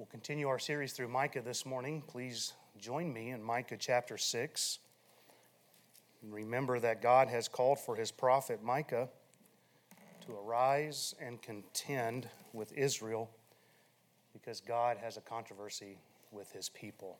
We'll 0.00 0.06
continue 0.06 0.48
our 0.48 0.58
series 0.58 0.94
through 0.94 1.08
Micah 1.08 1.42
this 1.42 1.66
morning. 1.66 2.02
Please 2.08 2.54
join 2.78 3.12
me 3.12 3.32
in 3.32 3.42
Micah 3.42 3.76
chapter 3.78 4.16
6. 4.16 4.78
Remember 6.22 6.80
that 6.80 7.02
God 7.02 7.28
has 7.28 7.48
called 7.48 7.78
for 7.78 7.94
his 7.96 8.10
prophet 8.10 8.62
Micah 8.62 9.10
to 10.24 10.32
arise 10.32 11.14
and 11.20 11.42
contend 11.42 12.30
with 12.54 12.72
Israel 12.72 13.28
because 14.32 14.62
God 14.62 14.96
has 14.96 15.18
a 15.18 15.20
controversy 15.20 15.98
with 16.32 16.50
his 16.50 16.70
people. 16.70 17.18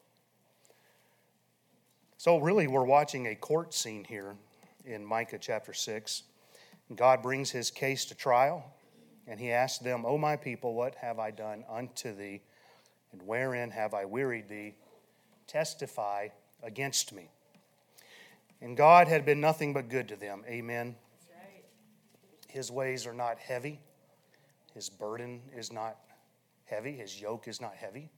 So, 2.16 2.38
really, 2.38 2.66
we're 2.66 2.84
watching 2.84 3.26
a 3.26 3.34
court 3.34 3.74
scene 3.74 4.04
here 4.04 4.36
in 4.86 5.04
Micah 5.04 5.38
chapter 5.38 5.74
6. 5.74 6.22
God 6.96 7.20
brings 7.20 7.50
his 7.50 7.70
case 7.70 8.06
to 8.06 8.14
trial, 8.14 8.64
and 9.26 9.38
he 9.38 9.52
asks 9.52 9.80
them, 9.80 10.06
O 10.06 10.16
my 10.16 10.36
people, 10.36 10.72
what 10.72 10.94
have 10.94 11.18
I 11.18 11.30
done 11.30 11.62
unto 11.68 12.16
thee, 12.16 12.40
and 13.12 13.22
wherein 13.22 13.70
have 13.70 13.94
I 13.94 14.04
wearied 14.04 14.48
thee? 14.48 14.74
Testify 15.46 16.28
against 16.62 17.12
me. 17.12 17.30
And 18.60 18.76
God 18.76 19.08
had 19.08 19.24
been 19.24 19.40
nothing 19.40 19.72
but 19.72 19.88
good 19.88 20.08
to 20.08 20.16
them. 20.16 20.42
Amen. 20.46 20.96
Right. 21.30 21.64
His 22.48 22.70
ways 22.70 23.06
are 23.06 23.14
not 23.14 23.38
heavy, 23.38 23.80
his 24.74 24.88
burden 24.88 25.40
is 25.56 25.72
not 25.72 25.96
heavy, 26.66 26.92
his 26.92 27.20
yoke 27.20 27.48
is 27.48 27.60
not 27.60 27.74
heavy 27.74 28.10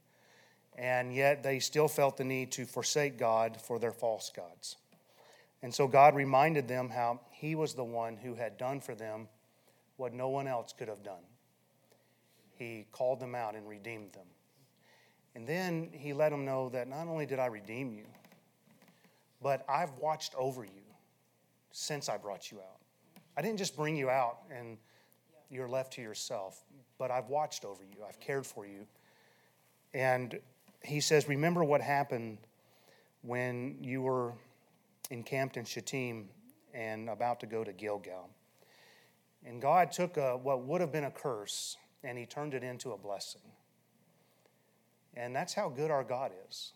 and 0.77 1.15
yet 1.15 1.43
they 1.43 1.59
still 1.59 1.89
felt 1.89 2.17
the 2.17 2.25
need 2.25 2.51
to 2.53 2.65
forsake 2.65 3.19
God 3.19 3.61
for 3.61 3.79
their 3.79 3.93
false 3.93 4.31
gods. 4.35 4.77
And 5.63 5.75
so 5.75 5.87
God 5.87 6.15
reminded 6.15 6.67
them 6.67 6.89
how 6.89 7.21
He 7.31 7.55
was 7.55 7.75
the 7.75 7.85
one 7.85 8.17
who 8.17 8.35
had 8.35 8.59
done 8.59 8.81
for 8.81 8.95
them 8.95 9.29
what 9.97 10.15
no 10.15 10.29
one 10.29 10.49
else 10.49 10.73
could 10.77 10.89
have 10.89 11.03
done. 11.03 11.23
He 12.55 12.87
called 12.91 13.21
them 13.21 13.35
out 13.35 13.55
and 13.55 13.69
redeemed 13.69 14.13
them. 14.13 14.27
And 15.35 15.47
then 15.47 15.91
He 15.93 16.13
let 16.13 16.31
them 16.31 16.45
know 16.45 16.69
that 16.71 16.89
not 16.89 17.07
only 17.07 17.27
did 17.27 17.39
I 17.39 17.47
redeem 17.47 17.93
you, 17.93 18.05
but 19.43 19.65
I've 19.69 19.93
watched 19.99 20.35
over 20.37 20.65
you 20.65 20.83
since 21.73 22.09
I 22.09 22.17
brought 22.17 22.51
you 22.51 22.59
out. 22.59 22.81
I 23.37 23.43
didn't 23.43 23.59
just 23.59 23.77
bring 23.77 23.97
you 23.97 24.11
out 24.11 24.39
and 24.51 24.77
you're 25.51 25.69
left 25.69 25.95
to 25.95 26.03
yourself, 26.03 26.63
but 26.99 27.11
I've 27.11 27.29
watched 27.29 27.65
over 27.65 27.83
you, 27.83 28.05
I've 28.07 28.21
cared 28.21 28.47
for 28.47 28.67
you. 28.67 28.87
And 29.95 30.39
he 30.83 31.01
says, 31.01 31.29
Remember 31.29 31.65
what 31.65 31.81
happened 31.81 32.39
when 33.23 33.77
you 33.81 34.03
were 34.03 34.33
encamped 35.11 35.57
in 35.57 35.65
Shittim 35.65 36.29
and 36.75 37.09
about 37.09 37.41
to 37.41 37.47
go 37.47 37.65
to 37.65 37.73
Gilgal. 37.73 38.31
And 39.45 39.61
God 39.61 39.93
took 39.93 40.17
a, 40.17 40.37
what 40.37 40.63
would 40.65 40.81
have 40.81 40.93
been 40.93 41.05
a 41.05 41.11
curse 41.11 41.77
and 42.03 42.17
he 42.17 42.27
turned 42.27 42.55
it 42.55 42.63
into 42.63 42.93
a 42.93 42.99
blessing. 42.99 43.43
And 45.15 45.35
that's 45.35 45.55
how 45.55 45.69
good 45.69 45.91
our 45.91 46.05
God 46.05 46.33
is. 46.49 46.73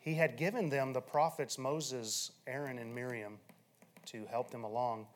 He 0.00 0.14
had 0.14 0.36
given 0.36 0.68
them 0.68 0.92
the 0.92 1.00
prophets 1.00 1.58
Moses, 1.58 2.30
Aaron, 2.46 2.78
and 2.78 2.94
Miriam 2.94 3.38
to 4.06 4.24
help 4.26 4.50
them 4.50 4.64
along. 4.64 5.06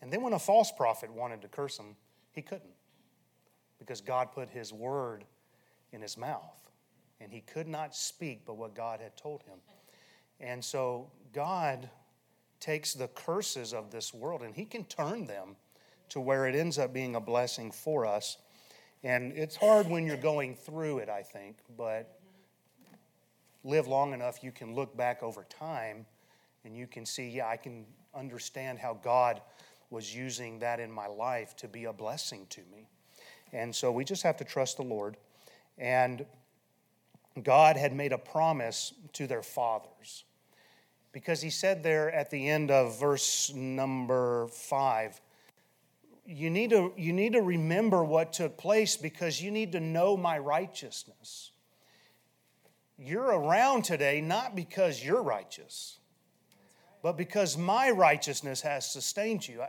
And 0.00 0.12
then 0.12 0.22
when 0.22 0.34
a 0.34 0.38
false 0.38 0.70
prophet 0.70 1.12
wanted 1.12 1.42
to 1.42 1.48
curse 1.48 1.76
them, 1.76 1.96
he 2.32 2.42
couldn't 2.42 2.74
because 3.78 4.00
God 4.00 4.32
put 4.32 4.48
his 4.48 4.72
word 4.72 5.24
in 5.92 6.00
his 6.00 6.16
mouth 6.16 6.70
and 7.20 7.32
he 7.32 7.40
could 7.40 7.66
not 7.66 7.94
speak 7.94 8.42
but 8.46 8.56
what 8.56 8.74
God 8.74 9.00
had 9.00 9.16
told 9.16 9.42
him. 9.42 9.58
And 10.40 10.64
so 10.64 11.10
God 11.32 11.88
takes 12.60 12.94
the 12.94 13.08
curses 13.08 13.72
of 13.72 13.90
this 13.90 14.12
world 14.12 14.42
and 14.42 14.54
he 14.54 14.64
can 14.64 14.84
turn 14.84 15.26
them 15.26 15.56
to 16.10 16.20
where 16.20 16.46
it 16.46 16.54
ends 16.54 16.78
up 16.78 16.92
being 16.92 17.16
a 17.16 17.20
blessing 17.20 17.70
for 17.70 18.06
us. 18.06 18.38
And 19.06 19.34
it's 19.34 19.54
hard 19.54 19.88
when 19.88 20.04
you're 20.04 20.16
going 20.16 20.56
through 20.56 20.98
it, 20.98 21.08
I 21.08 21.22
think, 21.22 21.58
but 21.76 22.18
live 23.62 23.86
long 23.86 24.12
enough, 24.12 24.42
you 24.42 24.50
can 24.50 24.74
look 24.74 24.96
back 24.96 25.22
over 25.22 25.44
time 25.44 26.06
and 26.64 26.76
you 26.76 26.88
can 26.88 27.06
see, 27.06 27.28
yeah, 27.28 27.46
I 27.46 27.56
can 27.56 27.86
understand 28.16 28.80
how 28.80 28.94
God 28.94 29.40
was 29.90 30.12
using 30.12 30.58
that 30.58 30.80
in 30.80 30.90
my 30.90 31.06
life 31.06 31.54
to 31.58 31.68
be 31.68 31.84
a 31.84 31.92
blessing 31.92 32.48
to 32.50 32.60
me. 32.72 32.88
And 33.52 33.72
so 33.72 33.92
we 33.92 34.02
just 34.02 34.24
have 34.24 34.38
to 34.38 34.44
trust 34.44 34.76
the 34.76 34.82
Lord. 34.82 35.16
And 35.78 36.26
God 37.44 37.76
had 37.76 37.94
made 37.94 38.10
a 38.10 38.18
promise 38.18 38.92
to 39.12 39.28
their 39.28 39.44
fathers. 39.44 40.24
Because 41.12 41.40
he 41.40 41.50
said 41.50 41.84
there 41.84 42.10
at 42.10 42.30
the 42.30 42.48
end 42.48 42.72
of 42.72 42.98
verse 42.98 43.52
number 43.54 44.48
five, 44.48 45.20
you 46.26 46.50
need, 46.50 46.70
to, 46.70 46.92
you 46.96 47.12
need 47.12 47.34
to 47.34 47.42
remember 47.42 48.04
what 48.04 48.32
took 48.32 48.56
place 48.56 48.96
because 48.96 49.40
you 49.40 49.50
need 49.50 49.72
to 49.72 49.80
know 49.80 50.16
my 50.16 50.38
righteousness. 50.38 51.52
You're 52.98 53.22
around 53.22 53.82
today 53.84 54.20
not 54.20 54.56
because 54.56 55.04
you're 55.04 55.22
righteous, 55.22 55.98
but 57.02 57.16
because 57.16 57.56
my 57.56 57.90
righteousness 57.90 58.62
has 58.62 58.90
sustained 58.90 59.46
you. 59.46 59.62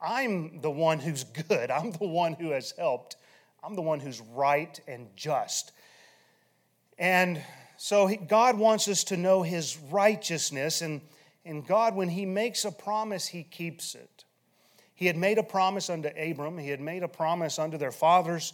I'm 0.00 0.60
the 0.60 0.70
one 0.70 0.98
who's 0.98 1.24
good, 1.24 1.70
I'm 1.70 1.92
the 1.92 2.06
one 2.06 2.34
who 2.34 2.50
has 2.50 2.72
helped, 2.76 3.16
I'm 3.62 3.74
the 3.74 3.82
one 3.82 4.00
who's 4.00 4.20
right 4.20 4.78
and 4.88 5.08
just. 5.16 5.72
And 6.98 7.42
so 7.76 8.06
he, 8.06 8.16
God 8.16 8.58
wants 8.58 8.88
us 8.88 9.04
to 9.04 9.16
know 9.16 9.42
his 9.42 9.78
righteousness. 9.90 10.82
And, 10.82 11.00
and 11.46 11.66
God, 11.66 11.96
when 11.96 12.10
he 12.10 12.26
makes 12.26 12.66
a 12.66 12.70
promise, 12.70 13.26
he 13.26 13.42
keeps 13.42 13.94
it. 13.94 14.19
He 15.00 15.06
had 15.06 15.16
made 15.16 15.38
a 15.38 15.42
promise 15.42 15.88
unto 15.88 16.10
Abram, 16.10 16.58
he 16.58 16.68
had 16.68 16.78
made 16.78 17.02
a 17.02 17.08
promise 17.08 17.58
unto 17.58 17.78
their 17.78 17.90
fathers, 17.90 18.52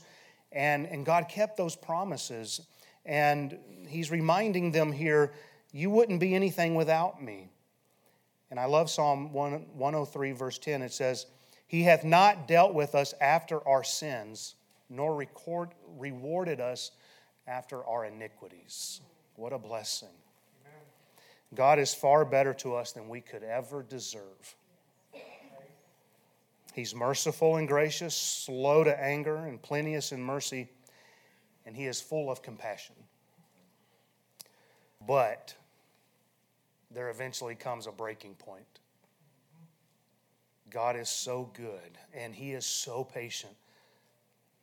and, 0.53 0.87
and 0.87 1.05
God 1.05 1.29
kept 1.29 1.57
those 1.57 1.75
promises. 1.75 2.61
And 3.05 3.59
he's 3.89 4.13
reminding 4.13 4.71
them 4.71 4.93
here, 4.93 5.33
you 5.73 5.91
wouldn't 5.91 6.21
be 6.21 6.37
anything 6.37 6.77
without 6.77 7.21
me. 7.21 7.49
And 8.49 8.61
I 8.61 8.67
love 8.67 8.89
Psalm 8.91 9.33
103, 9.33 10.33
verse 10.33 10.59
10. 10.59 10.83
It 10.83 10.93
says, 10.93 11.27
He 11.67 11.83
hath 11.83 12.05
not 12.05 12.47
dealt 12.47 12.75
with 12.75 12.95
us 12.95 13.13
after 13.21 13.67
our 13.67 13.83
sins, 13.83 14.55
nor 14.89 15.17
record, 15.17 15.71
rewarded 15.99 16.61
us 16.61 16.93
after 17.49 17.85
our 17.85 18.05
iniquities. 18.05 19.01
What 19.35 19.53
a 19.53 19.59
blessing. 19.59 20.15
God 21.57 21.81
is 21.81 21.93
far 21.93 22.25
better 22.25 22.55
to 22.55 22.77
us 22.77 22.93
than 22.93 23.09
we 23.09 23.21
could 23.21 23.43
ever 23.43 23.83
deserve. 23.83 24.55
He's 26.77 26.95
merciful 26.95 27.57
and 27.57 27.67
gracious, 27.67 28.15
slow 28.15 28.85
to 28.85 29.03
anger, 29.03 29.47
and 29.47 29.61
plenteous 29.63 30.13
in 30.13 30.23
mercy, 30.23 30.69
and 31.65 31.75
He 31.75 31.87
is 31.87 32.03
full 32.03 32.31
of 32.31 32.43
compassion. 32.43 32.95
But 35.07 35.55
there 36.91 37.09
eventually 37.09 37.55
comes 37.55 37.87
a 37.87 37.93
breaking 37.93 38.35
point. 38.35 38.67
God 40.69 40.97
is 40.97 41.09
so 41.09 41.51
good 41.55 41.97
and 42.13 42.35
He 42.35 42.53
is 42.53 42.67
so 42.67 43.05
patient, 43.05 43.57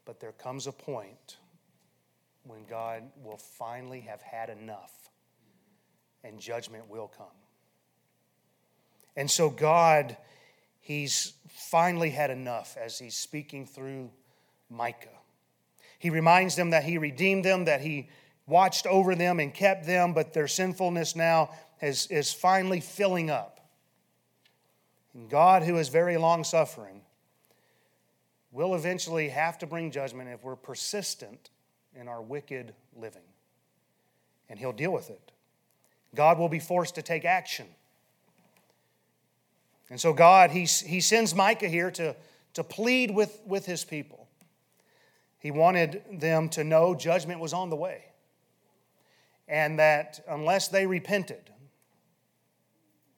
but 0.05 0.19
there 0.19 0.33
comes 0.33 0.67
a 0.67 0.71
point 0.71 1.37
when 2.43 2.63
God 2.65 3.01
will 3.23 3.37
finally 3.37 4.01
have 4.01 4.21
had 4.21 4.51
enough 4.51 5.09
and 6.23 6.39
judgment 6.39 6.87
will 6.91 7.07
come. 7.17 7.25
And 9.15 9.31
so, 9.31 9.49
God, 9.49 10.15
He's 10.83 11.31
finally 11.47 12.09
had 12.09 12.29
enough 12.29 12.75
as 12.77 12.99
He's 12.99 13.15
speaking 13.15 13.65
through 13.65 14.11
Micah. 14.69 15.07
He 15.97 16.09
reminds 16.09 16.57
them 16.57 16.71
that 16.71 16.83
He 16.83 16.97
redeemed 16.97 17.45
them, 17.45 17.63
that 17.65 17.79
He 17.79 18.09
watched 18.45 18.85
over 18.85 19.15
them 19.15 19.39
and 19.39 19.53
kept 19.53 19.85
them, 19.85 20.13
but 20.13 20.33
their 20.33 20.49
sinfulness 20.49 21.15
now 21.15 21.51
is, 21.81 22.07
is 22.07 22.33
finally 22.33 22.81
filling 22.81 23.29
up. 23.29 23.61
And 25.13 25.29
God, 25.29 25.63
who 25.63 25.77
is 25.77 25.87
very 25.87 26.17
long 26.17 26.43
suffering, 26.43 27.01
will 28.51 28.75
eventually 28.75 29.29
have 29.29 29.57
to 29.59 29.65
bring 29.65 29.89
judgment 29.89 30.29
if 30.31 30.43
we're 30.43 30.57
persistent 30.57 31.49
in 31.95 32.09
our 32.09 32.21
wicked 32.21 32.73
living. 32.93 33.21
And 34.49 34.59
He'll 34.59 34.73
deal 34.73 34.91
with 34.91 35.09
it. 35.09 35.31
God 36.13 36.37
will 36.37 36.49
be 36.49 36.59
forced 36.59 36.95
to 36.95 37.01
take 37.01 37.23
action. 37.23 37.67
And 39.89 39.99
so, 39.99 40.13
God, 40.13 40.51
He, 40.51 40.65
he 40.65 41.01
sends 41.01 41.35
Micah 41.35 41.67
here 41.67 41.91
to, 41.91 42.15
to 42.53 42.63
plead 42.63 43.11
with, 43.11 43.39
with 43.45 43.65
His 43.65 43.83
people. 43.83 44.27
He 45.39 45.51
wanted 45.51 46.01
them 46.11 46.49
to 46.49 46.63
know 46.63 46.95
judgment 46.95 47.39
was 47.39 47.53
on 47.53 47.69
the 47.69 47.75
way. 47.75 48.05
And 49.47 49.77
that 49.79 50.21
unless 50.27 50.69
they 50.69 50.87
repented, 50.87 51.51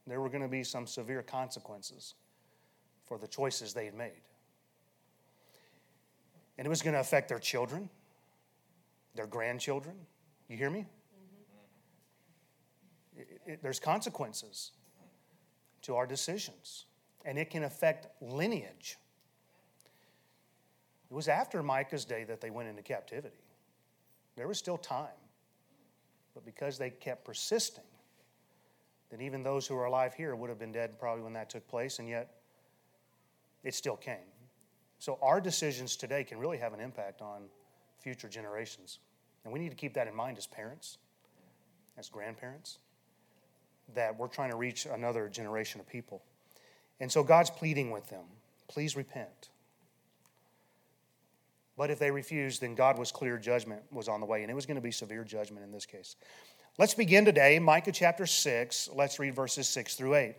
there 0.07 0.19
were 0.19 0.29
going 0.29 0.41
to 0.41 0.47
be 0.47 0.63
some 0.63 0.87
severe 0.87 1.21
consequences 1.21 2.15
for 3.05 3.17
the 3.17 3.27
choices 3.27 3.73
they 3.73 3.85
had 3.85 3.93
made. 3.93 4.21
And 6.57 6.65
it 6.65 6.69
was 6.69 6.81
going 6.81 6.93
to 6.93 6.99
affect 6.99 7.29
their 7.29 7.39
children, 7.39 7.89
their 9.13 9.27
grandchildren. 9.27 9.95
You 10.47 10.57
hear 10.57 10.69
me? 10.69 10.85
It, 13.15 13.41
it, 13.45 13.59
there's 13.61 13.79
consequences 13.79 14.71
to 15.85 15.95
our 15.95 16.07
decisions, 16.07 16.85
and 17.25 17.37
it 17.37 17.49
can 17.49 17.63
affect 17.63 18.07
lineage. 18.21 18.97
It 21.09 21.13
was 21.13 21.27
after 21.27 21.61
Micah's 21.61 22.05
day 22.05 22.23
that 22.23 22.41
they 22.41 22.49
went 22.49 22.67
into 22.67 22.81
captivity. 22.81 23.43
There 24.35 24.47
was 24.47 24.57
still 24.57 24.77
time. 24.77 25.07
But 26.33 26.43
because 26.43 26.77
they 26.77 26.89
kept 26.89 27.23
persisting, 27.23 27.83
then 29.09 29.21
even 29.21 29.43
those 29.43 29.67
who 29.67 29.77
are 29.77 29.85
alive 29.85 30.13
here 30.13 30.35
would 30.35 30.49
have 30.49 30.59
been 30.59 30.71
dead 30.71 30.99
probably 30.99 31.23
when 31.23 31.33
that 31.33 31.49
took 31.49 31.67
place, 31.67 31.99
and 31.99 32.09
yet 32.09 32.35
it 33.63 33.73
still 33.73 33.95
came. 33.95 34.17
So 34.97 35.19
our 35.21 35.39
decisions 35.39 35.95
today 35.95 36.23
can 36.23 36.39
really 36.39 36.57
have 36.57 36.73
an 36.73 36.79
impact 36.79 37.21
on 37.21 37.43
future 37.99 38.27
generations. 38.27 38.99
And 39.43 39.53
we 39.53 39.59
need 39.59 39.69
to 39.69 39.75
keep 39.75 39.93
that 39.93 40.07
in 40.07 40.15
mind 40.15 40.37
as 40.37 40.47
parents, 40.47 40.97
as 41.97 42.09
grandparents, 42.09 42.79
that 43.93 44.17
we're 44.17 44.27
trying 44.27 44.51
to 44.51 44.57
reach 44.57 44.85
another 44.85 45.29
generation 45.29 45.79
of 45.79 45.87
people. 45.87 46.23
And 46.99 47.11
so 47.11 47.23
God's 47.23 47.49
pleading 47.49 47.91
with 47.91 48.09
them 48.09 48.25
please 48.67 48.95
repent. 48.95 49.49
But 51.77 51.91
if 51.91 51.99
they 51.99 52.09
refused, 52.09 52.61
then 52.61 52.73
God 52.75 52.97
was 52.97 53.11
clear 53.11 53.37
judgment 53.37 53.83
was 53.91 54.07
on 54.07 54.21
the 54.21 54.25
way, 54.25 54.41
and 54.41 54.49
it 54.49 54.53
was 54.53 54.65
going 54.65 54.75
to 54.75 54.81
be 54.81 54.91
severe 54.91 55.23
judgment 55.23 55.63
in 55.65 55.71
this 55.71 55.85
case. 55.85 56.15
Let's 56.77 56.93
begin 56.93 57.25
today, 57.25 57.59
Micah 57.59 57.91
chapter 57.91 58.25
6. 58.25 58.89
Let's 58.93 59.19
read 59.19 59.35
verses 59.35 59.67
6 59.69 59.95
through 59.95 60.15
8. 60.15 60.35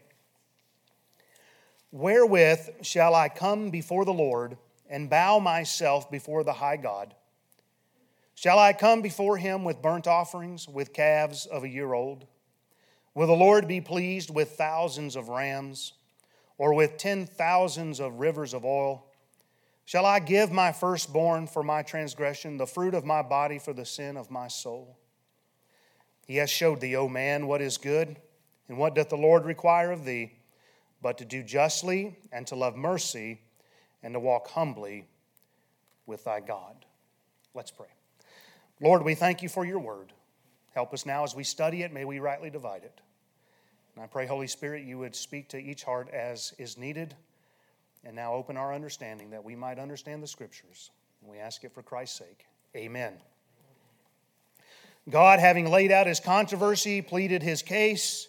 Wherewith 1.93 2.83
shall 2.83 3.15
I 3.15 3.29
come 3.29 3.71
before 3.71 4.05
the 4.05 4.13
Lord 4.13 4.57
and 4.89 5.09
bow 5.09 5.39
myself 5.39 6.11
before 6.11 6.43
the 6.43 6.53
high 6.53 6.77
God? 6.77 7.15
Shall 8.35 8.59
I 8.59 8.75
come 8.75 9.01
before 9.01 9.39
him 9.39 9.65
with 9.65 9.81
burnt 9.81 10.07
offerings, 10.07 10.69
with 10.69 10.93
calves 10.93 11.47
of 11.47 11.65
a 11.65 11.69
year 11.69 11.95
old? 11.95 12.27
Will 13.17 13.27
the 13.27 13.33
Lord 13.33 13.67
be 13.67 13.81
pleased 13.81 14.29
with 14.29 14.59
thousands 14.59 15.17
of 15.17 15.31
rams, 15.31 15.95
or 16.59 16.75
with 16.75 16.99
ten 16.99 17.25
thousands 17.25 17.99
of 17.99 18.21
rivers 18.21 18.53
of 18.53 18.63
oil? 18.63 19.07
Shall 19.87 20.05
I 20.05 20.19
give 20.19 20.53
my 20.53 20.71
firstborn 20.71 21.47
for 21.47 21.63
my 21.63 21.83
transgression, 21.83 22.59
the 22.59 22.67
fruit 22.67 22.93
of 22.93 23.07
my 23.07 23.23
body 23.23 23.59
for 23.59 23.73
the 23.73 23.87
sin 23.87 24.19
of 24.19 24.31
my 24.31 24.49
soul? 24.49 24.99
He 26.27 26.37
has 26.37 26.51
showed 26.51 26.83
thee, 26.83 26.95
O 26.95 27.09
man, 27.09 27.47
what 27.47 27.63
is 27.63 27.79
good, 27.79 28.17
and 28.69 28.77
what 28.77 28.95
doth 28.95 29.09
the 29.09 29.17
Lord 29.17 29.47
require 29.47 29.93
of 29.93 30.05
thee, 30.05 30.35
but 31.01 31.17
to 31.17 31.25
do 31.25 31.43
justly, 31.43 32.19
and 32.31 32.47
to 32.49 32.55
love 32.55 32.77
mercy, 32.77 33.41
and 34.03 34.13
to 34.13 34.21
walk 34.21 34.49
humbly 34.49 35.07
with 36.05 36.23
thy 36.25 36.41
God. 36.41 36.85
Let's 37.55 37.71
pray. 37.71 37.89
Lord, 38.79 39.03
we 39.03 39.15
thank 39.15 39.41
you 39.41 39.49
for 39.49 39.65
your 39.65 39.79
word. 39.79 40.13
Help 40.75 40.93
us 40.93 41.07
now 41.07 41.25
as 41.25 41.35
we 41.35 41.45
study 41.45 41.83
it. 41.83 41.95
May 41.95 42.05
we 42.05 42.19
rightly 42.19 42.51
divide 42.51 42.85
it. 42.85 43.01
And 43.97 44.05
I 44.05 44.07
pray, 44.07 44.27
Holy 44.27 44.47
Spirit, 44.47 44.85
you 44.85 44.99
would 44.99 45.17
speak 45.17 45.49
to 45.49 45.59
each 45.59 45.83
heart 45.83 46.11
as 46.11 46.53
is 46.59 46.77
needed. 46.77 47.15
And 48.05 48.15
now 48.15 48.35
open 48.35 48.57
our 48.57 48.73
understanding 48.73 49.31
that 49.31 49.43
we 49.43 49.57
might 49.57 49.79
understand 49.79 50.23
the 50.23 50.29
scriptures. 50.29 50.91
And 51.23 51.31
we 51.31 51.39
ask 51.39 51.65
it 51.65 51.73
for 51.73 51.83
Christ's 51.83 52.19
sake. 52.19 52.47
Amen. 52.77 53.15
God, 55.09 55.39
having 55.39 55.71
laid 55.71 55.91
out 55.91 56.07
his 56.07 56.21
controversy, 56.21 57.01
pleaded 57.01 57.43
his 57.43 57.63
case, 57.63 58.29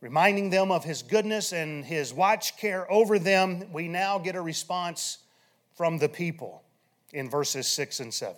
reminding 0.00 0.50
them 0.50 0.70
of 0.70 0.84
his 0.84 1.02
goodness 1.02 1.52
and 1.52 1.84
his 1.84 2.14
watch 2.14 2.56
care 2.56 2.90
over 2.90 3.18
them, 3.18 3.70
we 3.72 3.88
now 3.88 4.18
get 4.18 4.36
a 4.36 4.40
response 4.40 5.18
from 5.76 5.98
the 5.98 6.08
people 6.08 6.62
in 7.12 7.28
verses 7.28 7.66
6 7.68 8.00
and 8.00 8.14
7. 8.14 8.36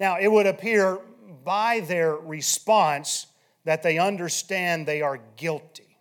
Now, 0.00 0.18
it 0.18 0.28
would 0.28 0.46
appear 0.46 1.00
by 1.44 1.80
their 1.80 2.16
response 2.16 3.26
that 3.68 3.82
they 3.82 3.98
understand 3.98 4.86
they 4.86 5.02
are 5.02 5.20
guilty. 5.36 5.98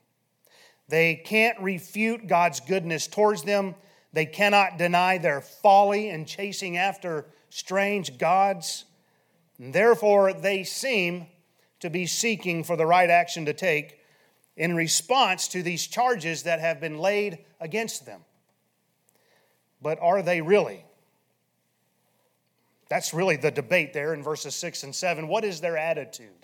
They 0.87 1.15
can't 1.15 1.59
refute 1.59 2.25
God's 2.25 2.61
goodness 2.61 3.07
towards 3.07 3.43
them. 3.43 3.75
They 4.13 4.25
cannot 4.25 4.77
deny 4.77 5.17
their 5.17 5.41
folly 5.41 6.09
in 6.09 6.23
chasing 6.23 6.77
after 6.77 7.25
strange 7.49 8.17
gods. 8.17 8.85
And 9.59 9.73
therefore, 9.73 10.31
they 10.31 10.63
seem 10.63 11.27
to 11.81 11.89
be 11.89 12.05
seeking 12.05 12.63
for 12.63 12.77
the 12.77 12.85
right 12.85 13.09
action 13.09 13.43
to 13.47 13.53
take 13.53 13.99
in 14.55 14.73
response 14.73 15.49
to 15.49 15.61
these 15.61 15.85
charges 15.85 16.43
that 16.43 16.61
have 16.61 16.79
been 16.79 16.99
laid 16.99 17.39
against 17.59 18.05
them. 18.05 18.21
But 19.81 19.99
are 20.01 20.21
they 20.21 20.39
really? 20.39 20.85
That's 22.87 23.13
really 23.13 23.35
the 23.35 23.51
debate 23.51 23.91
there 23.91 24.13
in 24.13 24.23
verses 24.23 24.55
6 24.55 24.83
and 24.83 24.95
7. 24.95 25.27
What 25.27 25.43
is 25.43 25.59
their 25.59 25.77
attitude? 25.77 26.36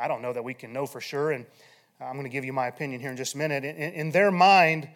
I 0.00 0.08
don't 0.08 0.22
know 0.22 0.32
that 0.32 0.42
we 0.42 0.54
can 0.54 0.72
know 0.72 0.86
for 0.86 1.00
sure, 1.00 1.32
and 1.32 1.44
I'm 2.00 2.14
going 2.14 2.24
to 2.24 2.30
give 2.30 2.44
you 2.44 2.52
my 2.52 2.68
opinion 2.68 3.00
here 3.00 3.10
in 3.10 3.16
just 3.16 3.34
a 3.34 3.38
minute. 3.38 3.64
In, 3.64 3.74
in 3.74 4.10
their 4.10 4.30
mind, 4.30 4.88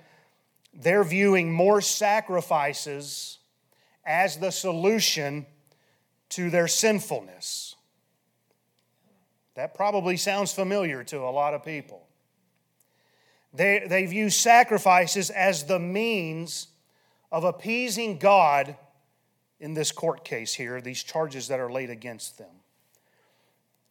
they're 0.72 1.04
viewing 1.04 1.52
more 1.52 1.80
sacrifices 1.80 3.38
as 4.04 4.38
the 4.38 4.50
solution 4.50 5.46
to 6.30 6.48
their 6.50 6.68
sinfulness. 6.68 7.76
That 9.54 9.74
probably 9.74 10.16
sounds 10.16 10.52
familiar 10.52 11.04
to 11.04 11.18
a 11.18 11.30
lot 11.30 11.54
of 11.54 11.64
people. 11.64 12.06
They, 13.52 13.84
they 13.86 14.06
view 14.06 14.30
sacrifices 14.30 15.30
as 15.30 15.64
the 15.64 15.78
means 15.78 16.68
of 17.30 17.44
appeasing 17.44 18.18
God 18.18 18.76
in 19.60 19.74
this 19.74 19.92
court 19.92 20.24
case 20.24 20.54
here, 20.54 20.80
these 20.80 21.02
charges 21.02 21.48
that 21.48 21.60
are 21.60 21.70
laid 21.70 21.90
against 21.90 22.38
them. 22.38 22.50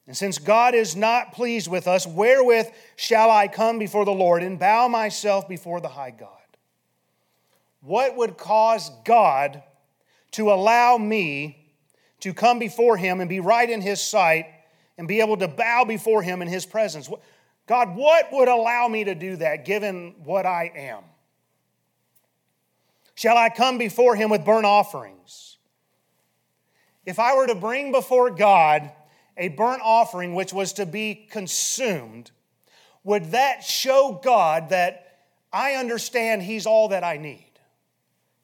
And 0.06 0.18
since 0.18 0.38
God 0.38 0.76
is 0.76 0.96
not 0.96 1.32
pleased 1.32 1.70
with 1.70 1.88
us, 1.88 2.06
wherewith 2.06 2.68
shall 2.96 3.32
I 3.32 3.48
come 3.48 3.80
before 3.80 4.04
the 4.04 4.12
Lord 4.12 4.44
and 4.44 4.60
bow 4.60 4.88
myself 4.88 5.48
before 5.48 5.80
the 5.80 5.88
high 5.88 6.12
God? 6.12 6.30
What 7.82 8.18
would 8.18 8.38
cause 8.38 8.92
God 9.06 9.64
to 10.32 10.52
allow 10.52 10.98
me 10.98 11.72
to 12.20 12.34
come 12.34 12.60
before 12.60 12.98
Him 12.98 13.22
and 13.22 13.30
be 13.30 13.40
right 13.40 13.70
in 13.70 13.82
His 13.82 14.02
sight 14.02 14.48
and 14.98 15.08
be 15.08 15.22
able 15.22 15.38
to 15.38 15.48
bow 15.48 15.86
before 15.86 16.22
Him 16.22 16.42
in 16.42 16.48
His 16.50 16.66
presence? 16.66 17.10
God, 17.66 17.96
what 17.96 18.28
would 18.32 18.50
allow 18.50 18.90
me 18.90 19.06
to 19.06 19.16
do 19.16 19.38
that 19.38 19.64
given 19.64 20.16
what 20.24 20.46
I 20.46 20.72
am? 20.76 21.04
Shall 23.16 23.38
I 23.38 23.50
come 23.50 23.78
before 23.78 24.16
Him 24.16 24.30
with 24.30 24.44
burnt 24.44 24.66
offerings? 24.66 25.58
If 27.06 27.20
I 27.20 27.36
were 27.36 27.48
to 27.48 27.56
bring 27.56 27.92
before 27.92 28.32
God 28.32 28.92
a 29.38 29.50
burnt 29.50 29.82
offering 29.84 30.36
which 30.36 30.54
was 30.54 30.74
to 30.74 30.86
be 30.86 31.28
consumed, 31.30 32.32
would 33.04 33.32
that 33.32 33.64
show 33.64 34.20
God 34.24 34.70
that 34.70 35.20
I 35.52 35.74
understand 35.74 36.42
He's 36.42 36.66
all 36.66 36.90
that 36.90 37.04
I 37.04 37.18
need? 37.18 37.52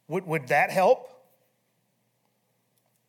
Would, 0.08 0.26
would 0.26 0.48
that 0.48 0.72
help? 0.72 1.10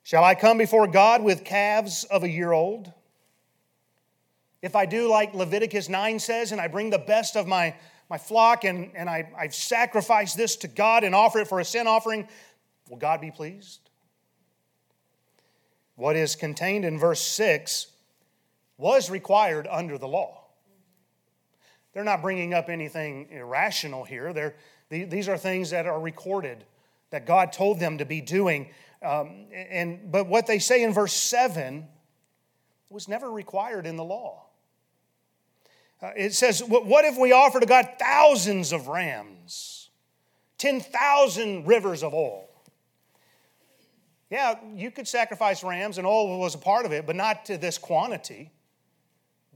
Shall 0.02 0.24
I 0.24 0.34
come 0.34 0.58
before 0.58 0.86
God 0.86 1.22
with 1.22 1.44
calves 1.44 2.04
of 2.04 2.24
a 2.24 2.28
year 2.28 2.52
old? 2.52 2.92
If 4.62 4.76
I 4.76 4.86
do 4.86 5.08
like 5.08 5.34
Leviticus 5.34 5.88
9 5.88 6.18
says, 6.18 6.52
and 6.52 6.60
I 6.60 6.68
bring 6.68 6.90
the 6.90 6.98
best 6.98 7.36
of 7.36 7.46
my, 7.46 7.74
my 8.10 8.18
flock 8.18 8.64
and, 8.64 8.90
and 8.94 9.08
I, 9.08 9.30
I've 9.38 9.54
sacrificed 9.54 10.36
this 10.36 10.56
to 10.56 10.68
God 10.68 11.04
and 11.04 11.14
offer 11.14 11.40
it 11.40 11.48
for 11.48 11.60
a 11.60 11.64
sin 11.64 11.86
offering, 11.86 12.28
will 12.88 12.98
God 12.98 13.20
be 13.20 13.30
pleased? 13.30 13.89
What 16.00 16.16
is 16.16 16.34
contained 16.34 16.86
in 16.86 16.98
verse 16.98 17.20
6 17.20 17.88
was 18.78 19.10
required 19.10 19.68
under 19.70 19.98
the 19.98 20.08
law. 20.08 20.44
They're 21.92 22.04
not 22.04 22.22
bringing 22.22 22.54
up 22.54 22.70
anything 22.70 23.28
irrational 23.30 24.04
here. 24.04 24.32
They're, 24.32 24.54
these 24.88 25.28
are 25.28 25.36
things 25.36 25.68
that 25.70 25.84
are 25.84 26.00
recorded 26.00 26.64
that 27.10 27.26
God 27.26 27.52
told 27.52 27.80
them 27.80 27.98
to 27.98 28.06
be 28.06 28.22
doing. 28.22 28.70
Um, 29.02 29.48
and, 29.52 30.10
but 30.10 30.26
what 30.26 30.46
they 30.46 30.58
say 30.58 30.82
in 30.82 30.94
verse 30.94 31.12
7 31.12 31.86
was 32.88 33.06
never 33.06 33.30
required 33.30 33.84
in 33.84 33.96
the 33.96 34.04
law. 34.04 34.46
Uh, 36.00 36.12
it 36.16 36.32
says, 36.32 36.62
What 36.66 37.04
if 37.04 37.18
we 37.18 37.32
offer 37.32 37.60
to 37.60 37.66
God 37.66 37.86
thousands 37.98 38.72
of 38.72 38.88
rams, 38.88 39.90
10,000 40.56 41.66
rivers 41.66 42.02
of 42.02 42.14
oil? 42.14 42.49
Yeah, 44.30 44.54
you 44.76 44.92
could 44.92 45.08
sacrifice 45.08 45.64
rams, 45.64 45.98
and 45.98 46.06
oil 46.06 46.38
was 46.38 46.54
a 46.54 46.58
part 46.58 46.86
of 46.86 46.92
it, 46.92 47.04
but 47.04 47.16
not 47.16 47.46
to 47.46 47.58
this 47.58 47.78
quantity. 47.78 48.52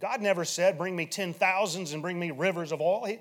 God 0.00 0.21
never 0.21 0.45
said, 0.45 0.76
Bring 0.76 0.97
me 0.97 1.07
ten 1.07 1.33
thousands 1.33 1.93
and 1.93 2.02
bring 2.02 2.19
me 2.19 2.33
rivers 2.33 2.73
of 2.73 2.81
oil. 2.81 3.19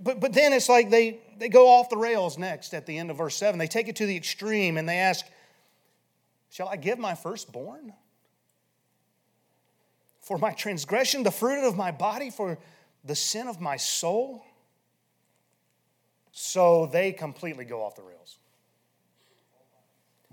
But, 0.00 0.20
but 0.20 0.34
then 0.34 0.52
it's 0.52 0.68
like 0.68 0.90
they, 0.90 1.20
they 1.38 1.48
go 1.48 1.66
off 1.68 1.88
the 1.88 1.96
rails 1.96 2.36
next 2.36 2.74
at 2.74 2.84
the 2.84 2.98
end 2.98 3.10
of 3.10 3.16
verse 3.16 3.36
7. 3.36 3.58
They 3.58 3.66
take 3.66 3.88
it 3.88 3.96
to 3.96 4.06
the 4.06 4.16
extreme 4.16 4.76
and 4.76 4.86
they 4.86 4.98
ask, 4.98 5.24
Shall 6.50 6.68
I 6.68 6.76
give 6.76 6.98
my 6.98 7.14
firstborn? 7.14 7.94
For 10.20 10.36
my 10.36 10.52
transgression, 10.52 11.22
the 11.22 11.30
fruit 11.30 11.66
of 11.66 11.76
my 11.76 11.90
body, 11.90 12.30
for 12.30 12.58
the 13.02 13.16
sin 13.16 13.48
of 13.48 13.60
my 13.60 13.76
soul? 13.76 14.44
So 16.32 16.86
they 16.86 17.12
completely 17.12 17.64
go 17.64 17.82
off 17.82 17.96
the 17.96 18.02
rails. 18.02 18.38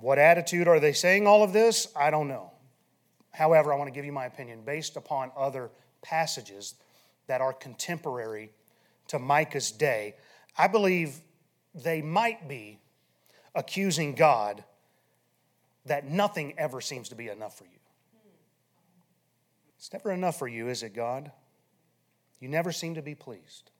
What 0.01 0.17
attitude 0.17 0.67
are 0.67 0.79
they 0.79 0.93
saying 0.93 1.27
all 1.27 1.43
of 1.43 1.53
this? 1.53 1.87
I 1.95 2.09
don't 2.09 2.27
know. 2.27 2.51
However, 3.31 3.71
I 3.71 3.77
want 3.77 3.87
to 3.87 3.93
give 3.93 4.03
you 4.03 4.11
my 4.11 4.25
opinion 4.25 4.63
based 4.65 4.97
upon 4.97 5.31
other 5.37 5.69
passages 6.01 6.75
that 7.27 7.39
are 7.39 7.53
contemporary 7.53 8.51
to 9.07 9.19
Micah's 9.19 9.71
day. 9.71 10.15
I 10.57 10.67
believe 10.67 11.21
they 11.75 12.01
might 12.01 12.49
be 12.49 12.79
accusing 13.55 14.15
God 14.15 14.63
that 15.85 16.09
nothing 16.09 16.55
ever 16.57 16.81
seems 16.81 17.09
to 17.09 17.15
be 17.15 17.29
enough 17.29 17.57
for 17.57 17.65
you. 17.65 17.79
It's 19.77 19.93
never 19.93 20.11
enough 20.11 20.37
for 20.37 20.47
you, 20.47 20.67
is 20.67 20.83
it, 20.83 20.93
God? 20.93 21.31
You 22.39 22.49
never 22.49 22.71
seem 22.71 22.95
to 22.95 23.01
be 23.01 23.15
pleased. 23.15 23.71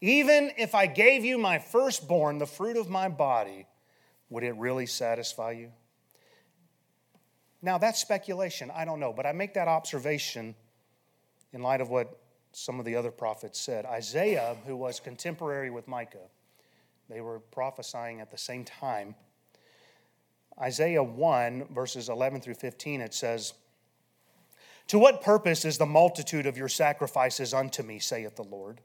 Even 0.00 0.50
if 0.56 0.74
I 0.74 0.86
gave 0.86 1.24
you 1.24 1.38
my 1.38 1.58
firstborn, 1.58 2.38
the 2.38 2.46
fruit 2.46 2.76
of 2.76 2.88
my 2.88 3.08
body, 3.08 3.66
would 4.30 4.44
it 4.44 4.56
really 4.56 4.86
satisfy 4.86 5.50
you? 5.52 5.72
Now, 7.62 7.78
that's 7.78 8.00
speculation. 8.00 8.70
I 8.74 8.84
don't 8.84 9.00
know. 9.00 9.12
But 9.12 9.26
I 9.26 9.32
make 9.32 9.54
that 9.54 9.68
observation 9.68 10.54
in 11.52 11.62
light 11.62 11.80
of 11.80 11.90
what 11.90 12.18
some 12.52 12.78
of 12.78 12.84
the 12.84 12.96
other 12.96 13.10
prophets 13.10 13.60
said. 13.60 13.84
Isaiah, 13.84 14.56
who 14.66 14.76
was 14.76 14.98
contemporary 15.00 15.70
with 15.70 15.86
Micah, 15.86 16.28
they 17.08 17.20
were 17.20 17.40
prophesying 17.40 18.20
at 18.20 18.30
the 18.30 18.38
same 18.38 18.64
time. 18.64 19.14
Isaiah 20.60 21.02
1, 21.02 21.68
verses 21.72 22.08
11 22.08 22.40
through 22.40 22.54
15, 22.54 23.00
it 23.00 23.14
says, 23.14 23.54
To 24.88 24.98
what 24.98 25.22
purpose 25.22 25.64
is 25.64 25.78
the 25.78 25.86
multitude 25.86 26.46
of 26.46 26.56
your 26.56 26.68
sacrifices 26.68 27.54
unto 27.54 27.82
me, 27.82 27.98
saith 27.98 28.36
the 28.36 28.44
Lord? 28.44 28.80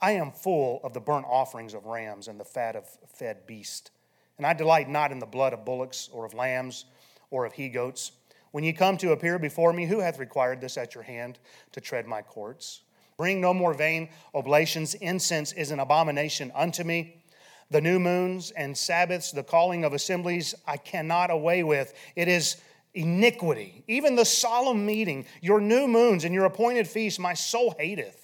I 0.00 0.12
am 0.12 0.32
full 0.32 0.80
of 0.82 0.92
the 0.92 1.00
burnt 1.00 1.26
offerings 1.28 1.72
of 1.72 1.86
rams 1.86 2.28
and 2.28 2.38
the 2.38 2.44
fat 2.44 2.76
of 2.76 2.86
fed 3.08 3.46
beast. 3.46 3.90
And 4.38 4.46
I 4.46 4.52
delight 4.52 4.88
not 4.88 5.12
in 5.12 5.18
the 5.18 5.26
blood 5.26 5.52
of 5.52 5.64
bullocks 5.64 6.08
or 6.12 6.24
of 6.24 6.34
lambs 6.34 6.86
or 7.30 7.44
of 7.44 7.52
he 7.52 7.68
goats. 7.68 8.12
When 8.50 8.64
ye 8.64 8.72
come 8.72 8.96
to 8.98 9.12
appear 9.12 9.38
before 9.38 9.72
me, 9.72 9.86
who 9.86 10.00
hath 10.00 10.18
required 10.18 10.60
this 10.60 10.76
at 10.76 10.94
your 10.94 11.04
hand 11.04 11.38
to 11.72 11.80
tread 11.80 12.06
my 12.06 12.22
courts? 12.22 12.82
Bring 13.16 13.40
no 13.40 13.54
more 13.54 13.74
vain 13.74 14.08
oblations. 14.34 14.94
Incense 14.94 15.52
is 15.52 15.70
an 15.70 15.80
abomination 15.80 16.52
unto 16.54 16.84
me. 16.84 17.22
The 17.70 17.80
new 17.80 17.98
moons 17.98 18.50
and 18.50 18.76
Sabbaths, 18.76 19.32
the 19.32 19.42
calling 19.42 19.84
of 19.84 19.92
assemblies, 19.92 20.54
I 20.66 20.76
cannot 20.76 21.30
away 21.30 21.62
with. 21.62 21.94
It 22.14 22.28
is 22.28 22.56
iniquity. 22.92 23.84
Even 23.88 24.16
the 24.16 24.24
solemn 24.24 24.86
meeting, 24.86 25.26
your 25.40 25.60
new 25.60 25.88
moons 25.88 26.24
and 26.24 26.34
your 26.34 26.44
appointed 26.44 26.86
feasts, 26.86 27.18
my 27.18 27.34
soul 27.34 27.74
hateth. 27.78 28.23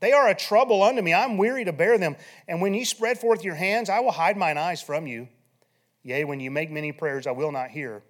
They 0.00 0.12
are 0.12 0.28
a 0.28 0.34
trouble 0.34 0.82
unto 0.82 1.02
me. 1.02 1.12
I'm 1.12 1.36
weary 1.36 1.64
to 1.64 1.72
bear 1.72 1.98
them. 1.98 2.16
And 2.48 2.60
when 2.60 2.74
ye 2.74 2.84
spread 2.84 3.18
forth 3.18 3.44
your 3.44 3.54
hands, 3.54 3.90
I 3.90 4.00
will 4.00 4.12
hide 4.12 4.36
mine 4.36 4.58
eyes 4.58 4.82
from 4.82 5.06
you. 5.06 5.28
Yea, 6.02 6.24
when 6.24 6.40
you 6.40 6.50
make 6.50 6.70
many 6.70 6.92
prayers, 6.92 7.26
I 7.26 7.32
will 7.32 7.52
not 7.52 7.70
hear. 7.70 8.02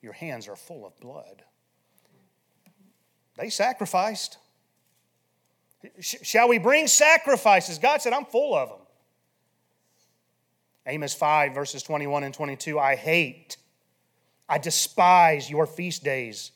Your 0.00 0.12
hands 0.12 0.48
are 0.48 0.56
full 0.56 0.86
of 0.86 0.98
blood. 1.00 1.42
They 3.36 3.50
sacrificed. 3.50 4.38
Shall 6.00 6.48
we 6.48 6.58
bring 6.58 6.86
sacrifices? 6.86 7.78
God 7.78 8.00
said, 8.00 8.12
I'm 8.12 8.24
full 8.24 8.54
of 8.54 8.68
them. 8.68 8.78
Amos 10.86 11.14
5, 11.14 11.54
verses 11.54 11.82
21 11.82 12.24
and 12.24 12.34
22 12.34 12.78
I 12.78 12.94
hate, 12.96 13.56
I 14.48 14.58
despise 14.58 15.48
your 15.48 15.66
feast 15.66 16.04
days, 16.04 16.52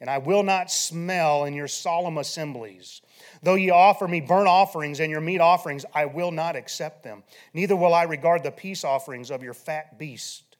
and 0.00 0.08
I 0.08 0.18
will 0.18 0.42
not 0.42 0.70
smell 0.70 1.44
in 1.44 1.54
your 1.54 1.68
solemn 1.68 2.18
assemblies. 2.18 3.02
Though 3.42 3.56
ye 3.56 3.70
offer 3.70 4.06
me 4.06 4.20
burnt 4.20 4.48
offerings 4.48 5.00
and 5.00 5.10
your 5.10 5.20
meat 5.20 5.40
offerings, 5.40 5.84
I 5.94 6.06
will 6.06 6.30
not 6.30 6.56
accept 6.56 7.02
them. 7.02 7.24
Neither 7.52 7.76
will 7.76 7.94
I 7.94 8.04
regard 8.04 8.42
the 8.42 8.50
peace 8.50 8.84
offerings 8.84 9.30
of 9.30 9.42
your 9.42 9.54
fat 9.54 9.98
beast. 9.98 10.56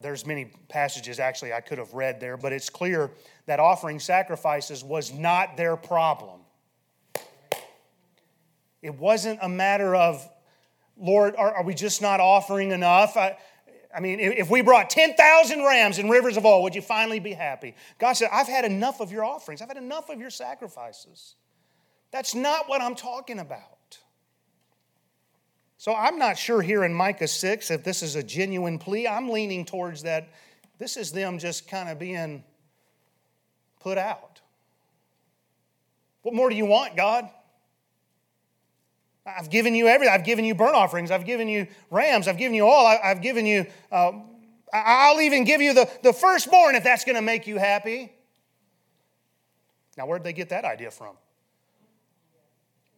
There's 0.00 0.26
many 0.26 0.50
passages 0.68 1.18
actually 1.18 1.52
I 1.52 1.60
could 1.60 1.78
have 1.78 1.94
read 1.94 2.20
there, 2.20 2.36
but 2.36 2.52
it's 2.52 2.70
clear 2.70 3.10
that 3.46 3.60
offering 3.60 3.98
sacrifices 3.98 4.84
was 4.84 5.12
not 5.12 5.56
their 5.56 5.76
problem. 5.76 6.40
It 8.82 8.94
wasn't 8.94 9.40
a 9.42 9.48
matter 9.48 9.96
of 9.96 10.28
Lord, 10.98 11.36
are, 11.36 11.56
are 11.56 11.62
we 11.62 11.74
just 11.74 12.00
not 12.00 12.20
offering 12.20 12.70
enough? 12.70 13.16
I, 13.16 13.36
I 13.96 14.00
mean, 14.00 14.20
if 14.20 14.50
we 14.50 14.60
brought 14.60 14.90
10,000 14.90 15.64
rams 15.64 15.98
and 15.98 16.10
rivers 16.10 16.36
of 16.36 16.44
oil, 16.44 16.62
would 16.64 16.74
you 16.74 16.82
finally 16.82 17.18
be 17.18 17.32
happy? 17.32 17.74
God 17.98 18.12
said, 18.12 18.28
I've 18.30 18.46
had 18.46 18.66
enough 18.66 19.00
of 19.00 19.10
your 19.10 19.24
offerings, 19.24 19.62
I've 19.62 19.68
had 19.68 19.78
enough 19.78 20.10
of 20.10 20.20
your 20.20 20.28
sacrifices. 20.28 21.34
That's 22.10 22.34
not 22.34 22.68
what 22.68 22.82
I'm 22.82 22.94
talking 22.94 23.38
about. 23.38 23.98
So 25.78 25.94
I'm 25.94 26.18
not 26.18 26.36
sure 26.36 26.60
here 26.60 26.84
in 26.84 26.92
Micah 26.92 27.28
6 27.28 27.70
if 27.70 27.84
this 27.84 28.02
is 28.02 28.16
a 28.16 28.22
genuine 28.22 28.78
plea. 28.78 29.08
I'm 29.08 29.30
leaning 29.30 29.64
towards 29.64 30.02
that 30.02 30.28
this 30.78 30.96
is 30.98 31.12
them 31.12 31.38
just 31.38 31.66
kind 31.66 31.88
of 31.88 31.98
being 31.98 32.44
put 33.80 33.96
out. 33.96 34.40
What 36.20 36.34
more 36.34 36.50
do 36.50 36.56
you 36.56 36.66
want, 36.66 36.96
God? 36.96 37.30
I've 39.26 39.50
given 39.50 39.74
you 39.74 39.88
everything. 39.88 40.14
I've 40.14 40.24
given 40.24 40.44
you 40.44 40.54
burnt 40.54 40.76
offerings. 40.76 41.10
I've 41.10 41.24
given 41.26 41.48
you 41.48 41.66
rams. 41.90 42.28
I've 42.28 42.38
given 42.38 42.54
you 42.54 42.66
all. 42.66 42.86
I, 42.86 42.98
have 43.02 43.22
given 43.22 43.44
you, 43.44 43.66
uh, 43.90 44.12
I'll 44.72 45.20
even 45.20 45.44
give 45.44 45.60
you 45.60 45.74
the, 45.74 45.90
the 46.02 46.12
firstborn 46.12 46.76
if 46.76 46.84
that's 46.84 47.04
going 47.04 47.16
to 47.16 47.22
make 47.22 47.46
you 47.46 47.58
happy. 47.58 48.12
Now, 49.96 50.06
where'd 50.06 50.22
they 50.22 50.32
get 50.32 50.50
that 50.50 50.64
idea 50.64 50.90
from? 50.90 51.16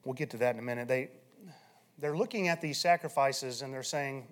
We'll 0.04 0.14
get 0.14 0.30
to 0.30 0.36
that 0.38 0.54
in 0.54 0.58
a 0.58 0.62
minute. 0.62 0.88
They, 0.88 1.08
they're 1.98 2.16
looking 2.16 2.48
at 2.48 2.60
these 2.60 2.78
sacrifices 2.78 3.62
and 3.62 3.72
they're 3.72 3.82
saying, 3.82 4.26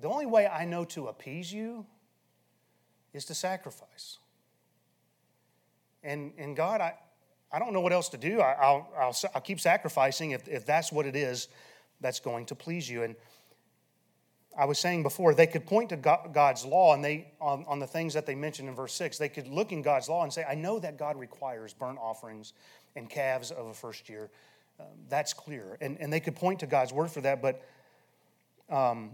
the 0.00 0.08
only 0.08 0.26
way 0.26 0.46
I 0.46 0.64
know 0.64 0.84
to 0.86 1.06
appease 1.06 1.52
you 1.52 1.86
is 3.12 3.24
to 3.26 3.34
sacrifice. 3.34 4.18
And, 6.02 6.32
and 6.36 6.56
God, 6.56 6.80
I, 6.80 6.94
I 7.54 7.60
don't 7.60 7.72
know 7.72 7.80
what 7.80 7.92
else 7.92 8.08
to 8.08 8.16
do. 8.16 8.40
I, 8.40 8.72
will 8.72 8.88
I'll, 8.98 9.16
I'll 9.32 9.40
keep 9.40 9.60
sacrificing 9.60 10.32
if, 10.32 10.48
if 10.48 10.66
that's 10.66 10.90
what 10.90 11.06
it 11.06 11.14
is 11.14 11.46
that's 12.00 12.18
going 12.18 12.46
to 12.46 12.56
please 12.56 12.90
you. 12.90 13.04
And 13.04 13.14
I 14.58 14.64
was 14.64 14.80
saying 14.80 15.04
before, 15.04 15.34
they 15.34 15.46
could 15.46 15.64
point 15.64 15.90
to 15.90 15.96
God's 15.96 16.64
law 16.64 16.94
and 16.94 17.04
they 17.04 17.32
on, 17.40 17.64
on 17.68 17.78
the 17.78 17.86
things 17.86 18.12
that 18.14 18.26
they 18.26 18.34
mentioned 18.34 18.68
in 18.68 18.74
verse 18.74 18.92
6. 18.94 19.18
They 19.18 19.28
could 19.28 19.46
look 19.46 19.70
in 19.70 19.82
God's 19.82 20.08
law 20.08 20.24
and 20.24 20.32
say, 20.32 20.44
I 20.48 20.56
know 20.56 20.80
that 20.80 20.98
God 20.98 21.16
requires 21.16 21.72
burnt 21.72 21.98
offerings 22.02 22.54
and 22.96 23.08
calves 23.08 23.52
of 23.52 23.66
a 23.66 23.74
first 23.74 24.08
year. 24.08 24.30
Um, 24.80 24.86
that's 25.08 25.32
clear. 25.32 25.78
And, 25.80 25.96
and 26.00 26.12
they 26.12 26.18
could 26.18 26.34
point 26.34 26.58
to 26.60 26.66
God's 26.66 26.92
word 26.92 27.12
for 27.12 27.20
that, 27.20 27.40
but 27.40 27.64
um, 28.68 29.12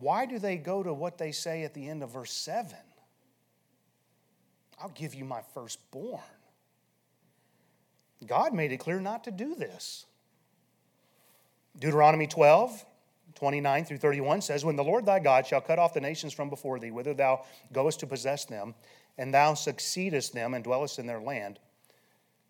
why 0.00 0.26
do 0.26 0.38
they 0.38 0.58
go 0.58 0.82
to 0.82 0.92
what 0.92 1.16
they 1.16 1.32
say 1.32 1.64
at 1.64 1.72
the 1.72 1.88
end 1.88 2.02
of 2.02 2.10
verse 2.10 2.32
7? 2.32 2.76
I'll 4.82 4.90
give 4.90 5.14
you 5.14 5.24
my 5.24 5.40
firstborn. 5.54 6.20
God 8.26 8.54
made 8.54 8.72
it 8.72 8.78
clear 8.78 9.00
not 9.00 9.24
to 9.24 9.30
do 9.30 9.54
this. 9.54 10.06
Deuteronomy 11.78 12.26
12, 12.26 12.84
29 13.34 13.84
through 13.84 13.98
31 13.98 14.42
says, 14.42 14.64
When 14.64 14.76
the 14.76 14.84
Lord 14.84 15.06
thy 15.06 15.18
God 15.18 15.46
shall 15.46 15.60
cut 15.60 15.78
off 15.78 15.94
the 15.94 16.00
nations 16.00 16.32
from 16.32 16.50
before 16.50 16.78
thee, 16.78 16.90
whither 16.90 17.14
thou 17.14 17.44
goest 17.72 18.00
to 18.00 18.06
possess 18.06 18.44
them, 18.44 18.74
and 19.18 19.32
thou 19.32 19.54
succeedest 19.54 20.32
them 20.32 20.54
and 20.54 20.64
dwellest 20.64 20.98
in 20.98 21.06
their 21.06 21.20
land, 21.20 21.58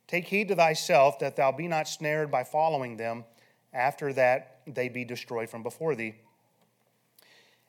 take 0.06 0.26
heed 0.26 0.48
to 0.48 0.56
thyself 0.56 1.18
that 1.20 1.36
thou 1.36 1.52
be 1.52 1.68
not 1.68 1.88
snared 1.88 2.30
by 2.30 2.44
following 2.44 2.96
them, 2.96 3.24
after 3.72 4.12
that 4.12 4.58
they 4.66 4.88
be 4.88 5.04
destroyed 5.04 5.48
from 5.48 5.62
before 5.62 5.94
thee, 5.94 6.14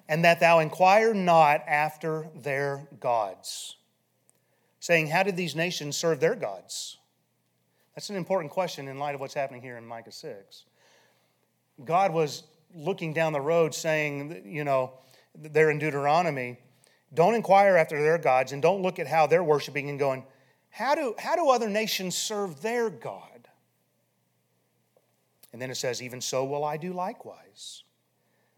and 0.09 0.25
that 0.25 0.39
thou 0.39 0.59
inquire 0.59 1.13
not 1.13 1.63
after 1.67 2.27
their 2.35 2.87
gods, 2.99 3.77
saying, 4.79 5.07
How 5.07 5.23
did 5.23 5.37
these 5.37 5.55
nations 5.55 5.95
serve 5.95 6.19
their 6.19 6.35
gods? 6.35 6.97
That's 7.95 8.09
an 8.09 8.15
important 8.15 8.51
question 8.51 8.87
in 8.87 8.97
light 8.97 9.15
of 9.15 9.21
what's 9.21 9.33
happening 9.33 9.61
here 9.61 9.77
in 9.77 9.85
Micah 9.85 10.11
6. 10.11 10.63
God 11.83 12.13
was 12.13 12.43
looking 12.75 13.13
down 13.13 13.33
the 13.33 13.41
road 13.41 13.73
saying, 13.75 14.43
you 14.45 14.63
know, 14.63 14.93
there 15.35 15.69
in 15.69 15.79
Deuteronomy, 15.79 16.57
don't 17.13 17.35
inquire 17.35 17.77
after 17.77 18.01
their 18.01 18.17
gods 18.17 18.51
and 18.51 18.61
don't 18.61 18.81
look 18.81 18.97
at 18.97 19.07
how 19.07 19.27
they're 19.27 19.43
worshiping 19.43 19.89
and 19.89 19.99
going, 19.99 20.23
how 20.71 20.95
do, 20.95 21.13
how 21.19 21.35
do 21.35 21.49
other 21.49 21.69
nations 21.69 22.15
serve 22.15 22.61
their 22.61 22.89
God? 22.89 23.47
And 25.51 25.61
then 25.61 25.69
it 25.69 25.75
says, 25.75 26.01
Even 26.01 26.19
so 26.19 26.43
will 26.43 26.63
I 26.63 26.77
do 26.77 26.93
likewise. 26.93 27.83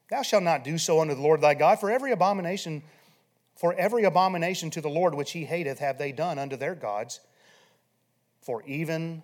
Thou 0.10 0.22
shalt 0.22 0.44
not 0.44 0.64
do 0.64 0.78
so 0.78 1.02
unto 1.02 1.14
the 1.14 1.22
Lord 1.22 1.42
thy 1.42 1.56
God, 1.56 1.80
for 1.80 1.92
every 1.92 2.14
abomination, 2.14 2.84
for 3.58 3.74
every 3.74 4.06
abomination 4.06 4.70
to 4.72 4.82
the 4.82 4.90
Lord 4.90 5.14
which 5.14 5.32
he 5.32 5.44
hateth 5.44 5.80
have 5.80 5.98
they 5.98 6.14
done 6.14 6.40
unto 6.40 6.56
their 6.56 6.74
gods 6.74 7.20
for 8.46 8.62
even 8.64 9.24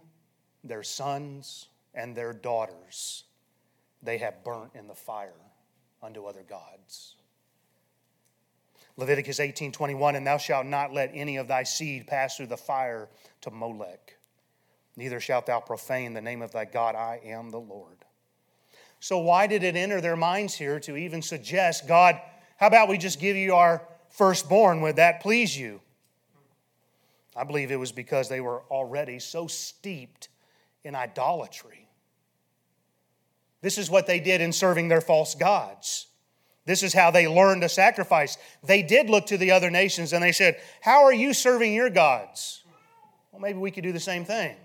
their 0.63 0.83
sons 0.83 1.67
and 1.93 2.15
their 2.15 2.33
daughters 2.33 3.23
they 4.03 4.17
have 4.17 4.43
burnt 4.43 4.71
in 4.73 4.87
the 4.87 4.95
fire 4.95 5.31
unto 6.01 6.25
other 6.25 6.41
gods. 6.41 7.15
Leviticus 8.97 9.39
18:21 9.39 10.15
and 10.15 10.25
thou 10.25 10.37
shalt 10.37 10.65
not 10.65 10.91
let 10.91 11.11
any 11.13 11.37
of 11.37 11.47
thy 11.47 11.61
seed 11.61 12.07
pass 12.07 12.35
through 12.35 12.47
the 12.47 12.57
fire 12.57 13.09
to 13.41 13.51
Molech 13.51 14.17
neither 14.95 15.19
shalt 15.19 15.45
thou 15.45 15.59
profane 15.59 16.13
the 16.13 16.21
name 16.21 16.41
of 16.41 16.51
thy 16.51 16.65
God 16.65 16.95
I 16.95 17.21
am 17.23 17.51
the 17.51 17.59
Lord. 17.59 18.03
So 18.99 19.19
why 19.19 19.47
did 19.47 19.63
it 19.63 19.75
enter 19.75 20.01
their 20.01 20.17
minds 20.17 20.55
here 20.55 20.79
to 20.81 20.97
even 20.97 21.21
suggest 21.21 21.87
God 21.87 22.19
how 22.57 22.67
about 22.67 22.89
we 22.89 22.97
just 22.97 23.19
give 23.19 23.35
you 23.35 23.55
our 23.55 23.87
firstborn 24.09 24.81
would 24.81 24.97
that 24.97 25.21
please 25.21 25.57
you? 25.57 25.81
I 27.35 27.43
believe 27.43 27.71
it 27.71 27.77
was 27.77 27.91
because 27.91 28.29
they 28.29 28.41
were 28.41 28.61
already 28.69 29.19
so 29.19 29.47
steeped 29.47 30.29
in 30.83 30.95
idolatry. 30.95 31.87
This 33.61 33.77
is 33.77 33.89
what 33.89 34.07
they 34.07 34.19
did 34.19 34.41
in 34.41 34.51
serving 34.51 34.87
their 34.87 35.01
false 35.01 35.35
gods. 35.35 36.07
This 36.65 36.83
is 36.83 36.93
how 36.93 37.11
they 37.11 37.27
learned 37.27 37.61
to 37.61 37.69
sacrifice. 37.69 38.37
They 38.63 38.83
did 38.83 39.09
look 39.09 39.27
to 39.27 39.37
the 39.37 39.51
other 39.51 39.69
nations 39.69 40.13
and 40.13 40.23
they 40.23 40.31
said, 40.31 40.59
How 40.81 41.03
are 41.03 41.13
you 41.13 41.33
serving 41.33 41.73
your 41.73 41.89
gods? 41.89 42.63
Well, 43.31 43.41
maybe 43.41 43.59
we 43.59 43.71
could 43.71 43.83
do 43.83 43.91
the 43.91 43.99
same 43.99 44.25
thing. 44.25 44.55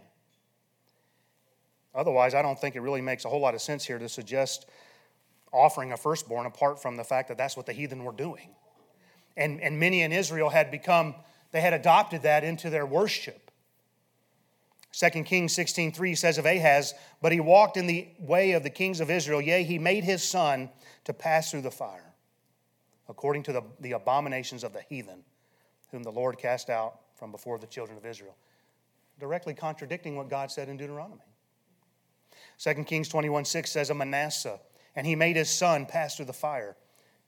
Otherwise, 1.94 2.34
I 2.34 2.42
don't 2.42 2.58
think 2.58 2.76
it 2.76 2.80
really 2.80 3.00
makes 3.00 3.24
a 3.24 3.28
whole 3.28 3.40
lot 3.40 3.54
of 3.54 3.62
sense 3.62 3.84
here 3.84 3.98
to 3.98 4.08
suggest 4.08 4.66
offering 5.52 5.92
a 5.92 5.96
firstborn 5.96 6.44
apart 6.44 6.80
from 6.80 6.96
the 6.96 7.04
fact 7.04 7.28
that 7.28 7.38
that's 7.38 7.56
what 7.56 7.64
the 7.64 7.72
heathen 7.72 8.04
were 8.04 8.12
doing. 8.12 8.50
And, 9.36 9.60
and 9.62 9.80
many 9.80 10.02
in 10.02 10.12
Israel 10.12 10.50
had 10.50 10.70
become, 10.70 11.14
they 11.52 11.60
had 11.60 11.72
adopted 11.72 12.22
that 12.22 12.44
into 12.44 12.70
their 12.70 12.86
worship. 12.86 13.46
2 14.92 15.24
Kings 15.24 15.52
16:3 15.54 16.16
says 16.16 16.38
of 16.38 16.46
Ahaz, 16.46 16.94
but 17.20 17.30
he 17.30 17.40
walked 17.40 17.76
in 17.76 17.86
the 17.86 18.08
way 18.18 18.52
of 18.52 18.62
the 18.62 18.70
kings 18.70 19.00
of 19.00 19.10
Israel, 19.10 19.42
yea, 19.42 19.62
he 19.62 19.78
made 19.78 20.04
his 20.04 20.22
son 20.22 20.70
to 21.04 21.12
pass 21.12 21.50
through 21.50 21.60
the 21.60 21.70
fire, 21.70 22.14
according 23.06 23.42
to 23.42 23.52
the, 23.52 23.62
the 23.80 23.92
abominations 23.92 24.64
of 24.64 24.72
the 24.72 24.80
heathen, 24.88 25.22
whom 25.90 26.02
the 26.02 26.10
Lord 26.10 26.38
cast 26.38 26.70
out 26.70 27.00
from 27.14 27.30
before 27.30 27.58
the 27.58 27.66
children 27.66 27.98
of 27.98 28.06
Israel. 28.06 28.36
Directly 29.18 29.52
contradicting 29.52 30.16
what 30.16 30.30
God 30.30 30.50
said 30.50 30.68
in 30.68 30.78
Deuteronomy. 30.78 31.20
2 32.58 32.84
Kings 32.84 33.08
21 33.08 33.44
6 33.44 33.70
says 33.70 33.90
of 33.90 33.98
Manasseh, 33.98 34.60
and 34.94 35.06
he 35.06 35.14
made 35.14 35.36
his 35.36 35.50
son 35.50 35.84
pass 35.84 36.16
through 36.16 36.24
the 36.24 36.32
fire, 36.32 36.74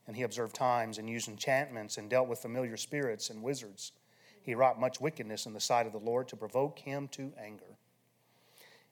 and 0.07 0.17
he 0.17 0.23
observed 0.23 0.55
times 0.55 0.97
and 0.97 1.09
used 1.09 1.29
enchantments 1.29 1.99
and 1.99 2.09
dealt 2.09 2.29
with 2.29 2.39
familiar 2.39 2.79
spirits 2.79 3.29
and 3.29 3.43
wizards. 3.43 3.93
He 4.43 4.55
wrought 4.55 4.81
much 4.81 5.01
wickedness 5.01 5.47
in 5.47 5.53
the 5.53 5.61
sight 5.61 5.87
of 5.87 5.93
the 5.93 5.99
Lord 5.99 6.29
to 6.29 6.37
provoke 6.37 6.79
him 6.79 7.09
to 7.09 7.33
anger. 7.39 7.77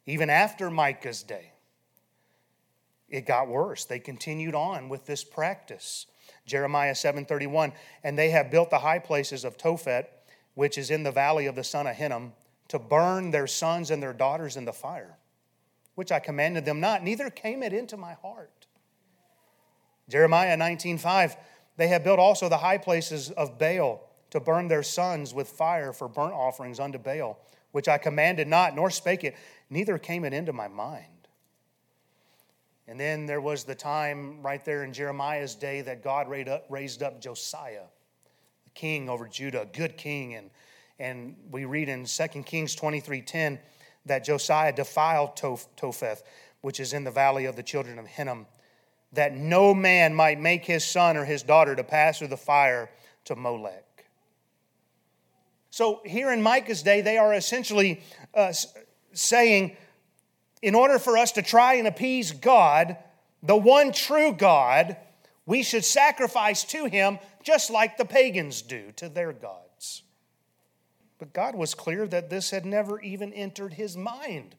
Even 0.04 0.30
after 0.30 0.70
Micah's 0.70 1.22
day, 1.22 1.52
it 3.08 3.26
got 3.26 3.48
worse. 3.48 3.84
They 3.84 3.98
continued 3.98 4.54
on 4.54 4.88
with 4.88 5.06
this 5.06 5.24
practice. 5.24 6.06
Jeremiah 6.44 6.94
7:31, 6.94 7.72
and 8.02 8.18
they 8.18 8.30
have 8.30 8.50
built 8.50 8.70
the 8.70 8.80
high 8.80 8.98
places 8.98 9.44
of 9.44 9.56
Tophet, 9.56 10.08
which 10.54 10.76
is 10.76 10.90
in 10.90 11.02
the 11.02 11.12
valley 11.12 11.46
of 11.46 11.54
the 11.54 11.64
son 11.64 11.86
of 11.86 11.96
Hinnom, 11.96 12.34
to 12.68 12.78
burn 12.78 13.30
their 13.30 13.46
sons 13.46 13.90
and 13.90 14.02
their 14.02 14.12
daughters 14.12 14.56
in 14.56 14.64
the 14.64 14.72
fire, 14.72 15.18
which 15.94 16.10
I 16.10 16.18
commanded 16.18 16.64
them 16.64 16.80
not, 16.80 17.02
neither 17.02 17.30
came 17.30 17.62
it 17.62 17.72
into 17.72 17.96
my 17.96 18.14
heart. 18.14 18.66
Jeremiah 20.08 20.56
19:5, 20.56 21.36
they 21.76 21.88
have 21.88 22.04
built 22.04 22.18
also 22.18 22.48
the 22.48 22.58
high 22.58 22.78
places 22.78 23.30
of 23.30 23.58
Baal 23.58 24.00
to 24.30 24.40
burn 24.40 24.68
their 24.68 24.82
sons 24.82 25.32
with 25.32 25.48
fire 25.48 25.92
for 25.92 26.08
burnt 26.08 26.34
offerings 26.34 26.80
unto 26.80 26.98
Baal, 26.98 27.38
which 27.72 27.88
I 27.88 27.98
commanded 27.98 28.48
not, 28.48 28.74
nor 28.74 28.90
spake 28.90 29.24
it, 29.24 29.36
neither 29.70 29.98
came 29.98 30.24
it 30.24 30.32
into 30.32 30.52
my 30.52 30.68
mind. 30.68 31.04
And 32.88 33.00
then 33.00 33.26
there 33.26 33.40
was 33.40 33.64
the 33.64 33.74
time 33.74 34.42
right 34.42 34.64
there 34.64 34.84
in 34.84 34.92
Jeremiah's 34.92 35.54
day 35.54 35.80
that 35.82 36.04
God 36.04 36.28
raised 36.28 37.02
up 37.02 37.20
Josiah, 37.20 37.82
the 38.64 38.70
king 38.70 39.08
over 39.08 39.26
Judah, 39.26 39.62
a 39.62 39.66
good 39.66 39.96
king. 39.96 40.34
And, 40.34 40.50
and 40.98 41.36
we 41.50 41.64
read 41.64 41.88
in 41.88 42.04
2 42.04 42.26
Kings 42.44 42.76
23.10 42.76 43.58
that 44.06 44.24
Josiah 44.24 44.72
defiled 44.72 45.36
Topheth, 45.36 46.22
which 46.60 46.78
is 46.78 46.92
in 46.92 47.02
the 47.02 47.10
valley 47.10 47.46
of 47.46 47.56
the 47.56 47.62
children 47.62 47.98
of 47.98 48.06
Hinnom, 48.06 48.46
that 49.12 49.34
no 49.34 49.74
man 49.74 50.14
might 50.14 50.40
make 50.40 50.64
his 50.64 50.84
son 50.84 51.16
or 51.16 51.24
his 51.24 51.42
daughter 51.42 51.74
to 51.74 51.82
pass 51.82 52.18
through 52.18 52.28
the 52.28 52.36
fire 52.36 52.88
to 53.24 53.34
Molech. 53.34 53.85
So 55.76 56.00
here 56.06 56.32
in 56.32 56.40
Micah's 56.40 56.82
day, 56.82 57.02
they 57.02 57.18
are 57.18 57.34
essentially 57.34 58.00
uh, 58.32 58.54
saying, 59.12 59.76
in 60.62 60.74
order 60.74 60.98
for 60.98 61.18
us 61.18 61.32
to 61.32 61.42
try 61.42 61.74
and 61.74 61.86
appease 61.86 62.32
God, 62.32 62.96
the 63.42 63.58
one 63.58 63.92
true 63.92 64.32
God, 64.32 64.96
we 65.44 65.62
should 65.62 65.84
sacrifice 65.84 66.64
to 66.64 66.86
him 66.86 67.18
just 67.42 67.68
like 67.68 67.98
the 67.98 68.06
pagans 68.06 68.62
do 68.62 68.90
to 68.92 69.10
their 69.10 69.34
gods. 69.34 70.02
But 71.18 71.34
God 71.34 71.54
was 71.54 71.74
clear 71.74 72.08
that 72.08 72.30
this 72.30 72.52
had 72.52 72.64
never 72.64 72.98
even 73.02 73.34
entered 73.34 73.74
his 73.74 73.98
mind 73.98 74.54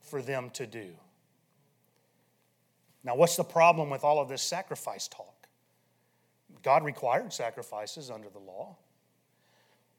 for 0.00 0.22
them 0.22 0.48
to 0.50 0.64
do. 0.64 0.90
Now, 3.02 3.16
what's 3.16 3.34
the 3.34 3.42
problem 3.42 3.90
with 3.90 4.04
all 4.04 4.20
of 4.20 4.28
this 4.28 4.42
sacrifice 4.42 5.08
talk? 5.08 5.48
God 6.62 6.84
required 6.84 7.32
sacrifices 7.32 8.12
under 8.12 8.30
the 8.30 8.38
law. 8.38 8.76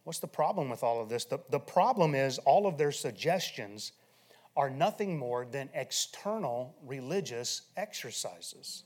What's 0.03 0.19
the 0.19 0.27
problem 0.27 0.69
with 0.69 0.83
all 0.83 1.01
of 1.01 1.09
this? 1.09 1.25
The, 1.25 1.39
the 1.49 1.59
problem 1.59 2.13
is 2.15 2.37
all 2.39 2.67
of 2.67 2.77
their 2.77 2.91
suggestions 2.91 3.93
are 4.55 4.69
nothing 4.69 5.17
more 5.17 5.45
than 5.45 5.69
external 5.73 6.75
religious 6.85 7.63
exercises. 7.77 8.83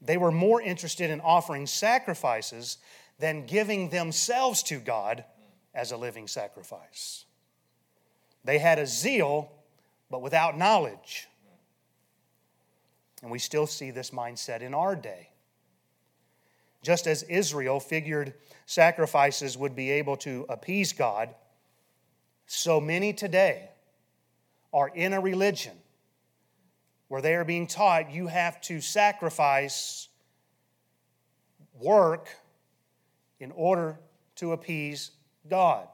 They 0.00 0.16
were 0.16 0.32
more 0.32 0.62
interested 0.62 1.10
in 1.10 1.20
offering 1.20 1.66
sacrifices 1.66 2.78
than 3.18 3.46
giving 3.46 3.90
themselves 3.90 4.62
to 4.64 4.78
God 4.78 5.24
as 5.74 5.92
a 5.92 5.96
living 5.96 6.26
sacrifice. 6.26 7.26
They 8.44 8.58
had 8.58 8.78
a 8.78 8.86
zeal, 8.86 9.52
but 10.10 10.22
without 10.22 10.56
knowledge. 10.56 11.28
And 13.22 13.30
we 13.30 13.38
still 13.38 13.66
see 13.66 13.90
this 13.90 14.10
mindset 14.10 14.62
in 14.62 14.72
our 14.72 14.96
day. 14.96 15.28
Just 16.82 17.06
as 17.06 17.22
Israel 17.24 17.78
figured 17.78 18.32
sacrifices 18.70 19.58
would 19.58 19.74
be 19.74 19.90
able 19.90 20.16
to 20.16 20.46
appease 20.48 20.92
God, 20.92 21.34
so 22.46 22.80
many 22.80 23.12
today 23.12 23.68
are 24.72 24.86
in 24.86 25.12
a 25.12 25.20
religion 25.20 25.72
where 27.08 27.20
they 27.20 27.34
are 27.34 27.44
being 27.44 27.66
taught 27.66 28.12
you 28.12 28.28
have 28.28 28.60
to 28.60 28.80
sacrifice 28.80 30.08
work 31.80 32.28
in 33.40 33.50
order 33.56 33.98
to 34.36 34.52
appease 34.52 35.10
God. 35.48 35.88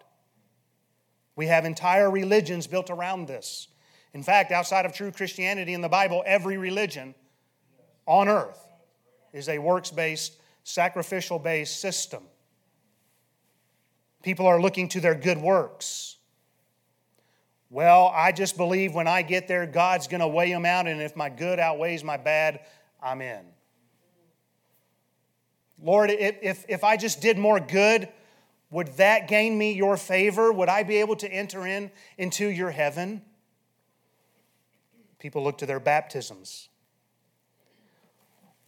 We 1.34 1.46
have 1.46 1.64
entire 1.64 2.10
religions 2.10 2.66
built 2.66 2.90
around 2.90 3.26
this. 3.26 3.68
In 4.12 4.22
fact, 4.22 4.52
outside 4.52 4.84
of 4.84 4.92
true 4.92 5.12
Christianity 5.12 5.72
in 5.72 5.80
the 5.80 5.88
Bible, 5.88 6.22
every 6.26 6.58
religion 6.58 7.14
on 8.04 8.28
earth 8.28 8.66
is 9.32 9.48
a 9.48 9.58
works 9.58 9.90
based, 9.90 10.34
sacrificial 10.62 11.38
based 11.38 11.80
system. 11.80 12.22
People 14.26 14.48
are 14.48 14.60
looking 14.60 14.88
to 14.88 15.00
their 15.00 15.14
good 15.14 15.38
works. 15.38 16.16
Well, 17.70 18.12
I 18.12 18.32
just 18.32 18.56
believe 18.56 18.92
when 18.92 19.06
I 19.06 19.22
get 19.22 19.46
there, 19.46 19.66
God's 19.66 20.08
going 20.08 20.20
to 20.20 20.26
weigh 20.26 20.50
them 20.50 20.66
out, 20.66 20.88
and 20.88 21.00
if 21.00 21.14
my 21.14 21.28
good 21.28 21.60
outweighs 21.60 22.02
my 22.02 22.16
bad, 22.16 22.58
I'm 23.00 23.22
in. 23.22 23.44
Lord, 25.80 26.10
if, 26.10 26.64
if, 26.68 26.82
I 26.82 26.96
just 26.96 27.20
did 27.20 27.38
more 27.38 27.60
good, 27.60 28.08
would 28.72 28.88
that 28.96 29.28
gain 29.28 29.56
me 29.56 29.74
your 29.74 29.96
favor? 29.96 30.52
Would 30.52 30.68
I 30.68 30.82
be 30.82 30.96
able 30.96 31.14
to 31.16 31.32
enter 31.32 31.64
in 31.64 31.92
into 32.18 32.48
your 32.48 32.72
heaven? 32.72 33.22
People 35.20 35.44
look 35.44 35.58
to 35.58 35.66
their 35.66 35.78
baptisms. 35.78 36.68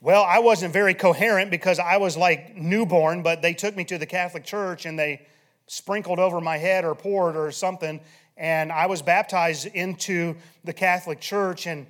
Well, 0.01 0.23
I 0.23 0.39
wasn't 0.39 0.73
very 0.73 0.95
coherent 0.95 1.51
because 1.51 1.81
I 1.81 1.97
was 1.97 2.17
like 2.17 2.55
newborn, 2.55 3.25
but 3.25 3.43
they 3.43 3.55
took 3.55 3.75
me 3.75 3.83
to 3.87 3.99
the 3.99 4.07
Catholic 4.07 4.45
Church 4.45 4.87
and 4.87 4.97
they 4.97 5.27
sprinkled 5.69 6.19
over 6.19 6.41
my 6.41 6.57
head 6.57 6.85
or 6.85 6.95
poured 6.95 7.37
or 7.37 7.53
something. 7.53 8.01
And 8.37 8.73
I 8.73 8.87
was 8.87 9.03
baptized 9.03 9.67
into 9.67 10.37
the 10.65 10.73
Catholic 10.73 11.21
Church, 11.21 11.67
and 11.67 11.87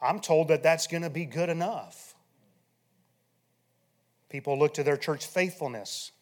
I'm 0.00 0.20
told 0.20 0.48
that 0.48 0.62
that's 0.62 0.86
going 0.86 1.02
to 1.02 1.10
be 1.10 1.26
good 1.26 1.48
enough. 1.48 2.14
People 4.28 4.58
look 4.58 4.74
to 4.74 4.82
their 4.82 4.96
church 4.96 5.26
faithfulness. 5.26 6.12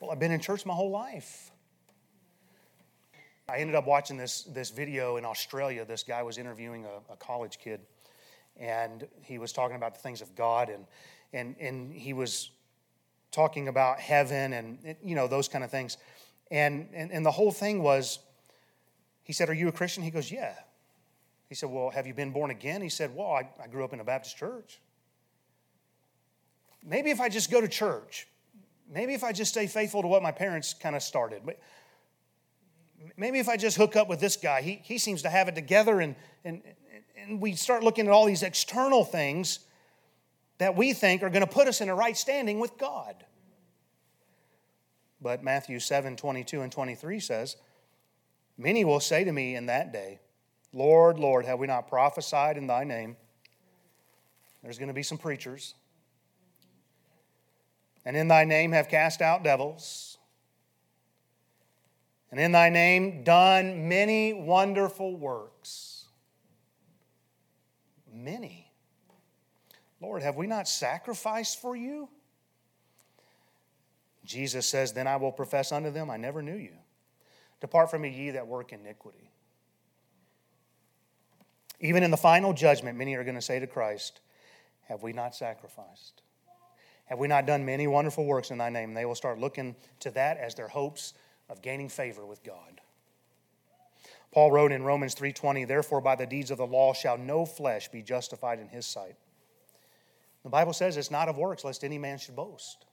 Well, 0.00 0.10
I've 0.10 0.18
been 0.18 0.32
in 0.32 0.40
church 0.40 0.66
my 0.66 0.74
whole 0.74 0.90
life. 0.90 1.50
I 3.48 3.58
ended 3.58 3.76
up 3.76 3.86
watching 3.86 4.16
this, 4.16 4.42
this 4.42 4.70
video 4.70 5.16
in 5.16 5.24
Australia. 5.24 5.84
This 5.84 6.02
guy 6.02 6.22
was 6.22 6.38
interviewing 6.38 6.86
a, 6.86 7.12
a 7.12 7.16
college 7.16 7.58
kid, 7.58 7.80
and 8.56 9.06
he 9.22 9.38
was 9.38 9.52
talking 9.52 9.76
about 9.76 9.94
the 9.94 10.00
things 10.00 10.22
of 10.22 10.34
God, 10.34 10.70
and, 10.70 10.86
and, 11.32 11.54
and 11.60 11.92
he 11.92 12.14
was 12.14 12.50
talking 13.34 13.68
about 13.68 14.00
heaven 14.00 14.52
and, 14.52 14.96
you 15.02 15.14
know, 15.14 15.26
those 15.26 15.48
kind 15.48 15.64
of 15.64 15.70
things. 15.70 15.96
And, 16.50 16.88
and, 16.94 17.10
and 17.10 17.26
the 17.26 17.30
whole 17.30 17.50
thing 17.50 17.82
was, 17.82 18.20
he 19.24 19.32
said, 19.32 19.48
Are 19.48 19.54
you 19.54 19.68
a 19.68 19.72
Christian? 19.72 20.02
He 20.02 20.10
goes, 20.10 20.30
Yeah. 20.30 20.54
He 21.48 21.54
said, 21.54 21.70
Well, 21.70 21.90
have 21.90 22.06
you 22.06 22.14
been 22.14 22.30
born 22.30 22.50
again? 22.50 22.80
He 22.80 22.88
said, 22.88 23.14
Well, 23.14 23.32
I, 23.32 23.48
I 23.62 23.66
grew 23.66 23.84
up 23.84 23.92
in 23.92 24.00
a 24.00 24.04
Baptist 24.04 24.36
church. 24.36 24.80
Maybe 26.84 27.10
if 27.10 27.20
I 27.20 27.28
just 27.28 27.50
go 27.50 27.60
to 27.60 27.68
church, 27.68 28.28
maybe 28.90 29.14
if 29.14 29.24
I 29.24 29.32
just 29.32 29.52
stay 29.52 29.66
faithful 29.66 30.02
to 30.02 30.08
what 30.08 30.22
my 30.22 30.32
parents 30.32 30.74
kind 30.74 30.94
of 30.94 31.02
started. 31.02 31.42
Maybe 33.16 33.38
if 33.38 33.48
I 33.48 33.56
just 33.56 33.76
hook 33.76 33.96
up 33.96 34.08
with 34.08 34.20
this 34.20 34.36
guy, 34.36 34.60
he, 34.62 34.80
he 34.84 34.98
seems 34.98 35.22
to 35.22 35.30
have 35.30 35.48
it 35.48 35.54
together, 35.54 36.00
and, 36.00 36.14
and, 36.44 36.62
and 37.16 37.40
we 37.40 37.54
start 37.54 37.82
looking 37.82 38.06
at 38.06 38.12
all 38.12 38.26
these 38.26 38.42
external 38.42 39.04
things 39.04 39.60
that 40.58 40.76
we 40.76 40.92
think 40.92 41.22
are 41.22 41.30
going 41.30 41.44
to 41.44 41.52
put 41.52 41.68
us 41.68 41.80
in 41.80 41.88
a 41.88 41.94
right 41.94 42.16
standing 42.16 42.58
with 42.58 42.78
God. 42.78 43.24
But 45.20 45.42
Matthew 45.42 45.80
7 45.80 46.16
22 46.16 46.60
and 46.60 46.70
23 46.70 47.20
says, 47.20 47.56
Many 48.56 48.84
will 48.84 49.00
say 49.00 49.24
to 49.24 49.32
me 49.32 49.56
in 49.56 49.66
that 49.66 49.92
day, 49.92 50.20
Lord, 50.72 51.18
Lord, 51.18 51.44
have 51.46 51.58
we 51.58 51.66
not 51.66 51.88
prophesied 51.88 52.56
in 52.56 52.66
thy 52.66 52.84
name? 52.84 53.16
There's 54.62 54.78
going 54.78 54.88
to 54.88 54.94
be 54.94 55.02
some 55.02 55.18
preachers. 55.18 55.74
And 58.04 58.16
in 58.16 58.28
thy 58.28 58.44
name 58.44 58.72
have 58.72 58.88
cast 58.88 59.22
out 59.22 59.42
devils. 59.42 60.18
And 62.30 62.40
in 62.40 62.52
thy 62.52 62.68
name 62.68 63.24
done 63.24 63.88
many 63.88 64.32
wonderful 64.32 65.16
works. 65.16 66.06
Many. 68.12 68.63
Lord, 70.04 70.22
have 70.22 70.36
we 70.36 70.46
not 70.46 70.68
sacrificed 70.68 71.62
for 71.62 71.74
you? 71.74 72.10
Jesus 74.24 74.66
says, 74.66 74.92
Then 74.92 75.06
I 75.06 75.16
will 75.16 75.32
profess 75.32 75.72
unto 75.72 75.90
them, 75.90 76.10
I 76.10 76.18
never 76.18 76.42
knew 76.42 76.56
you. 76.56 76.74
Depart 77.62 77.90
from 77.90 78.02
me, 78.02 78.10
ye 78.10 78.30
that 78.32 78.46
work 78.46 78.72
iniquity. 78.72 79.30
Even 81.80 82.02
in 82.02 82.10
the 82.10 82.18
final 82.18 82.52
judgment, 82.52 82.98
many 82.98 83.14
are 83.14 83.24
going 83.24 83.34
to 83.34 83.42
say 83.42 83.58
to 83.58 83.66
Christ, 83.66 84.20
Have 84.88 85.02
we 85.02 85.14
not 85.14 85.34
sacrificed? 85.34 86.20
Have 87.06 87.18
we 87.18 87.28
not 87.28 87.46
done 87.46 87.64
many 87.64 87.86
wonderful 87.86 88.26
works 88.26 88.50
in 88.50 88.58
thy 88.58 88.68
name? 88.68 88.90
And 88.90 88.96
they 88.96 89.06
will 89.06 89.14
start 89.14 89.38
looking 89.38 89.74
to 90.00 90.10
that 90.10 90.36
as 90.36 90.54
their 90.54 90.68
hopes 90.68 91.14
of 91.48 91.62
gaining 91.62 91.88
favor 91.88 92.26
with 92.26 92.44
God. 92.44 92.82
Paul 94.32 94.52
wrote 94.52 94.72
in 94.72 94.82
Romans 94.82 95.14
3:20, 95.14 95.64
"Therefore 95.64 96.02
by 96.02 96.14
the 96.14 96.26
deeds 96.26 96.50
of 96.50 96.58
the 96.58 96.66
law 96.66 96.92
shall 96.92 97.16
no 97.16 97.46
flesh 97.46 97.88
be 97.88 98.02
justified 98.02 98.58
in 98.58 98.68
his 98.68 98.84
sight." 98.84 99.16
The 100.44 100.50
Bible 100.50 100.74
says 100.74 100.96
it's 100.96 101.10
not 101.10 101.28
of 101.28 101.36
works 101.36 101.64
lest 101.64 101.82
any 101.82 101.98
man 101.98 102.18
should 102.18 102.36
boast. 102.36 102.84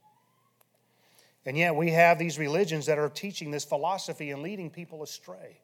And 1.45 1.57
yet 1.57 1.75
we 1.75 1.91
have 1.91 2.17
these 2.17 2.39
religions 2.39 2.85
that 2.85 2.97
are 2.97 3.09
teaching 3.09 3.51
this 3.51 3.65
philosophy 3.65 4.31
and 4.31 4.41
leading 4.41 4.69
people 4.69 5.03
astray. 5.03 5.59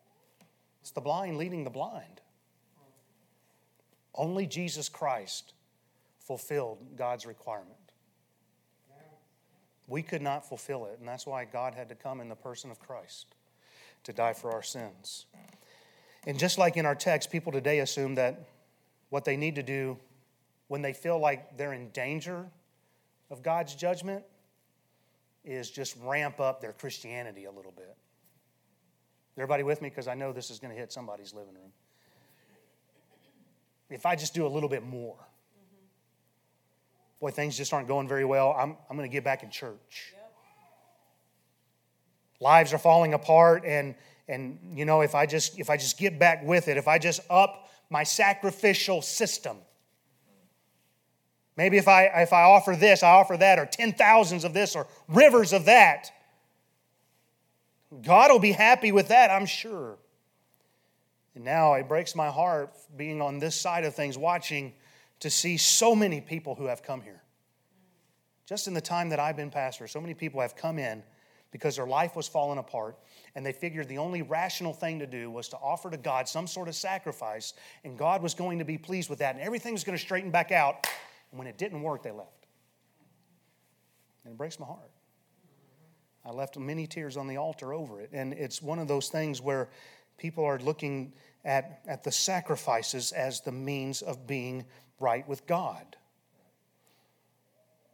It's 0.81 0.91
the 0.91 1.01
blind 1.01 1.37
leading 1.37 1.63
the 1.63 1.69
blind. 1.69 2.21
Only 4.13 4.47
Jesus 4.47 4.89
Christ 4.89 5.53
fulfilled 6.19 6.79
God's 6.97 7.25
requirement. 7.25 7.75
We 9.87 10.01
could 10.01 10.21
not 10.21 10.47
fulfill 10.47 10.85
it, 10.87 10.99
and 10.99 11.07
that's 11.07 11.25
why 11.25 11.45
God 11.45 11.73
had 11.73 11.87
to 11.89 11.95
come 11.95 12.19
in 12.19 12.27
the 12.27 12.35
person 12.35 12.71
of 12.71 12.79
Christ 12.79 13.27
to 14.03 14.11
die 14.11 14.33
for 14.33 14.51
our 14.51 14.63
sins. 14.63 15.25
And 16.25 16.37
just 16.37 16.57
like 16.57 16.75
in 16.75 16.85
our 16.85 16.95
text, 16.95 17.31
people 17.31 17.53
today 17.53 17.79
assume 17.79 18.15
that 18.15 18.41
what 19.09 19.23
they 19.23 19.37
need 19.37 19.55
to 19.55 19.63
do 19.63 19.97
when 20.67 20.81
they 20.81 20.93
feel 20.93 21.19
like 21.19 21.57
they're 21.57 21.73
in 21.73 21.89
danger 21.91 22.45
of 23.29 23.41
God's 23.43 23.75
judgment 23.75 24.23
is 25.43 25.69
just 25.69 25.95
ramp 26.03 26.39
up 26.39 26.61
their 26.61 26.73
Christianity 26.73 27.45
a 27.45 27.51
little 27.51 27.71
bit. 27.71 27.95
Everybody 29.37 29.63
with 29.63 29.81
me? 29.81 29.89
Because 29.89 30.07
I 30.07 30.13
know 30.13 30.33
this 30.33 30.49
is 30.49 30.59
going 30.59 30.73
to 30.73 30.79
hit 30.79 30.91
somebody's 30.91 31.33
living 31.33 31.53
room. 31.53 31.71
If 33.89 34.05
I 34.05 34.15
just 34.15 34.33
do 34.33 34.45
a 34.45 34.49
little 34.49 34.67
bit 34.67 34.83
more, 34.83 35.15
boy, 37.21 37.31
things 37.31 37.55
just 37.55 37.71
aren't 37.71 37.87
going 37.87 38.07
very 38.07 38.25
well. 38.25 38.53
I'm, 38.57 38.75
I'm 38.89 38.97
going 38.97 39.09
to 39.09 39.13
get 39.13 39.23
back 39.23 39.43
in 39.43 39.49
church. 39.49 40.13
Yep. 40.13 40.33
Lives 42.39 42.73
are 42.73 42.77
falling 42.77 43.13
apart, 43.13 43.63
and 43.65 43.95
and 44.27 44.59
you 44.75 44.85
know 44.85 45.01
if 45.01 45.15
I 45.15 45.25
just 45.25 45.57
if 45.57 45.69
I 45.69 45.77
just 45.77 45.97
get 45.97 46.19
back 46.19 46.43
with 46.43 46.67
it, 46.67 46.77
if 46.77 46.87
I 46.87 46.99
just 46.99 47.21
up 47.29 47.69
my 47.89 48.03
sacrificial 48.03 49.01
system, 49.01 49.57
Maybe 51.57 51.77
if 51.77 51.87
I, 51.87 52.05
if 52.21 52.31
I 52.31 52.43
offer 52.43 52.75
this, 52.75 53.01
I 53.01 53.09
offer 53.09 53.35
that, 53.37 53.57
or 53.57 53.65
ten 53.65 53.91
thousands 53.91 54.43
of 54.43 54.53
this, 54.53 54.75
or 54.75 54.87
rivers 55.07 55.51
of 55.51 55.65
that. 55.65 56.11
God 58.03 58.31
will 58.31 58.39
be 58.39 58.51
happy 58.51 58.91
with 58.91 59.07
that, 59.07 59.31
I'm 59.31 59.47
sure. 59.47 59.97
And 61.35 61.43
now 61.43 61.73
it 61.73 61.87
breaks 61.87 62.15
my 62.15 62.29
heart 62.29 62.73
being 62.95 63.21
on 63.21 63.39
this 63.39 63.55
side 63.55 63.85
of 63.85 63.95
things, 63.95 64.17
watching 64.17 64.73
to 65.19 65.29
see 65.29 65.57
so 65.57 65.95
many 65.95 66.21
people 66.21 66.53
who 66.53 66.65
have 66.65 66.83
come 66.83 67.01
here. 67.01 67.21
Just 68.45 68.67
in 68.67 68.73
the 68.73 68.81
time 68.81 69.09
that 69.09 69.19
I've 69.19 69.35
been 69.35 69.49
pastor, 69.49 69.87
so 69.87 69.99
many 69.99 70.13
people 70.13 70.41
have 70.41 70.55
come 70.55 70.77
in 70.79 71.03
because 71.51 71.75
their 71.75 71.87
life 71.87 72.15
was 72.15 72.27
falling 72.27 72.59
apart 72.59 72.97
and 73.35 73.45
they 73.45 73.51
figured 73.51 73.87
the 73.87 73.97
only 73.97 74.21
rational 74.21 74.73
thing 74.73 74.99
to 74.99 75.07
do 75.07 75.31
was 75.31 75.49
to 75.49 75.57
offer 75.57 75.89
to 75.89 75.97
God 75.97 76.27
some 76.27 76.47
sort 76.47 76.67
of 76.67 76.75
sacrifice 76.75 77.53
and 77.83 77.97
God 77.97 78.21
was 78.21 78.33
going 78.33 78.59
to 78.59 78.65
be 78.65 78.77
pleased 78.77 79.09
with 79.09 79.19
that 79.19 79.35
and 79.35 79.43
everything 79.43 79.73
was 79.73 79.83
going 79.83 79.97
to 79.97 80.03
straighten 80.03 80.31
back 80.31 80.51
out 80.51 80.87
and 81.31 81.39
when 81.39 81.47
it 81.47 81.57
didn't 81.57 81.81
work, 81.81 82.03
they 82.03 82.11
left. 82.11 82.47
And 84.23 84.33
it 84.33 84.37
breaks 84.37 84.59
my 84.59 84.65
heart. 84.65 84.91
I 86.25 86.31
left 86.31 86.57
many 86.57 86.87
tears 86.87 87.15
on 87.15 87.27
the 87.27 87.37
altar 87.37 87.73
over 87.73 88.01
it. 88.01 88.09
And 88.11 88.33
it's 88.33 88.61
one 88.61 88.79
of 88.79 88.87
those 88.87 89.07
things 89.07 89.41
where 89.41 89.69
people 90.17 90.43
are 90.43 90.59
looking 90.59 91.13
at, 91.45 91.81
at 91.87 92.03
the 92.03 92.11
sacrifices 92.11 93.13
as 93.13 93.41
the 93.41 93.51
means 93.51 94.01
of 94.01 94.27
being 94.27 94.65
right 94.99 95.27
with 95.27 95.47
God. 95.47 95.95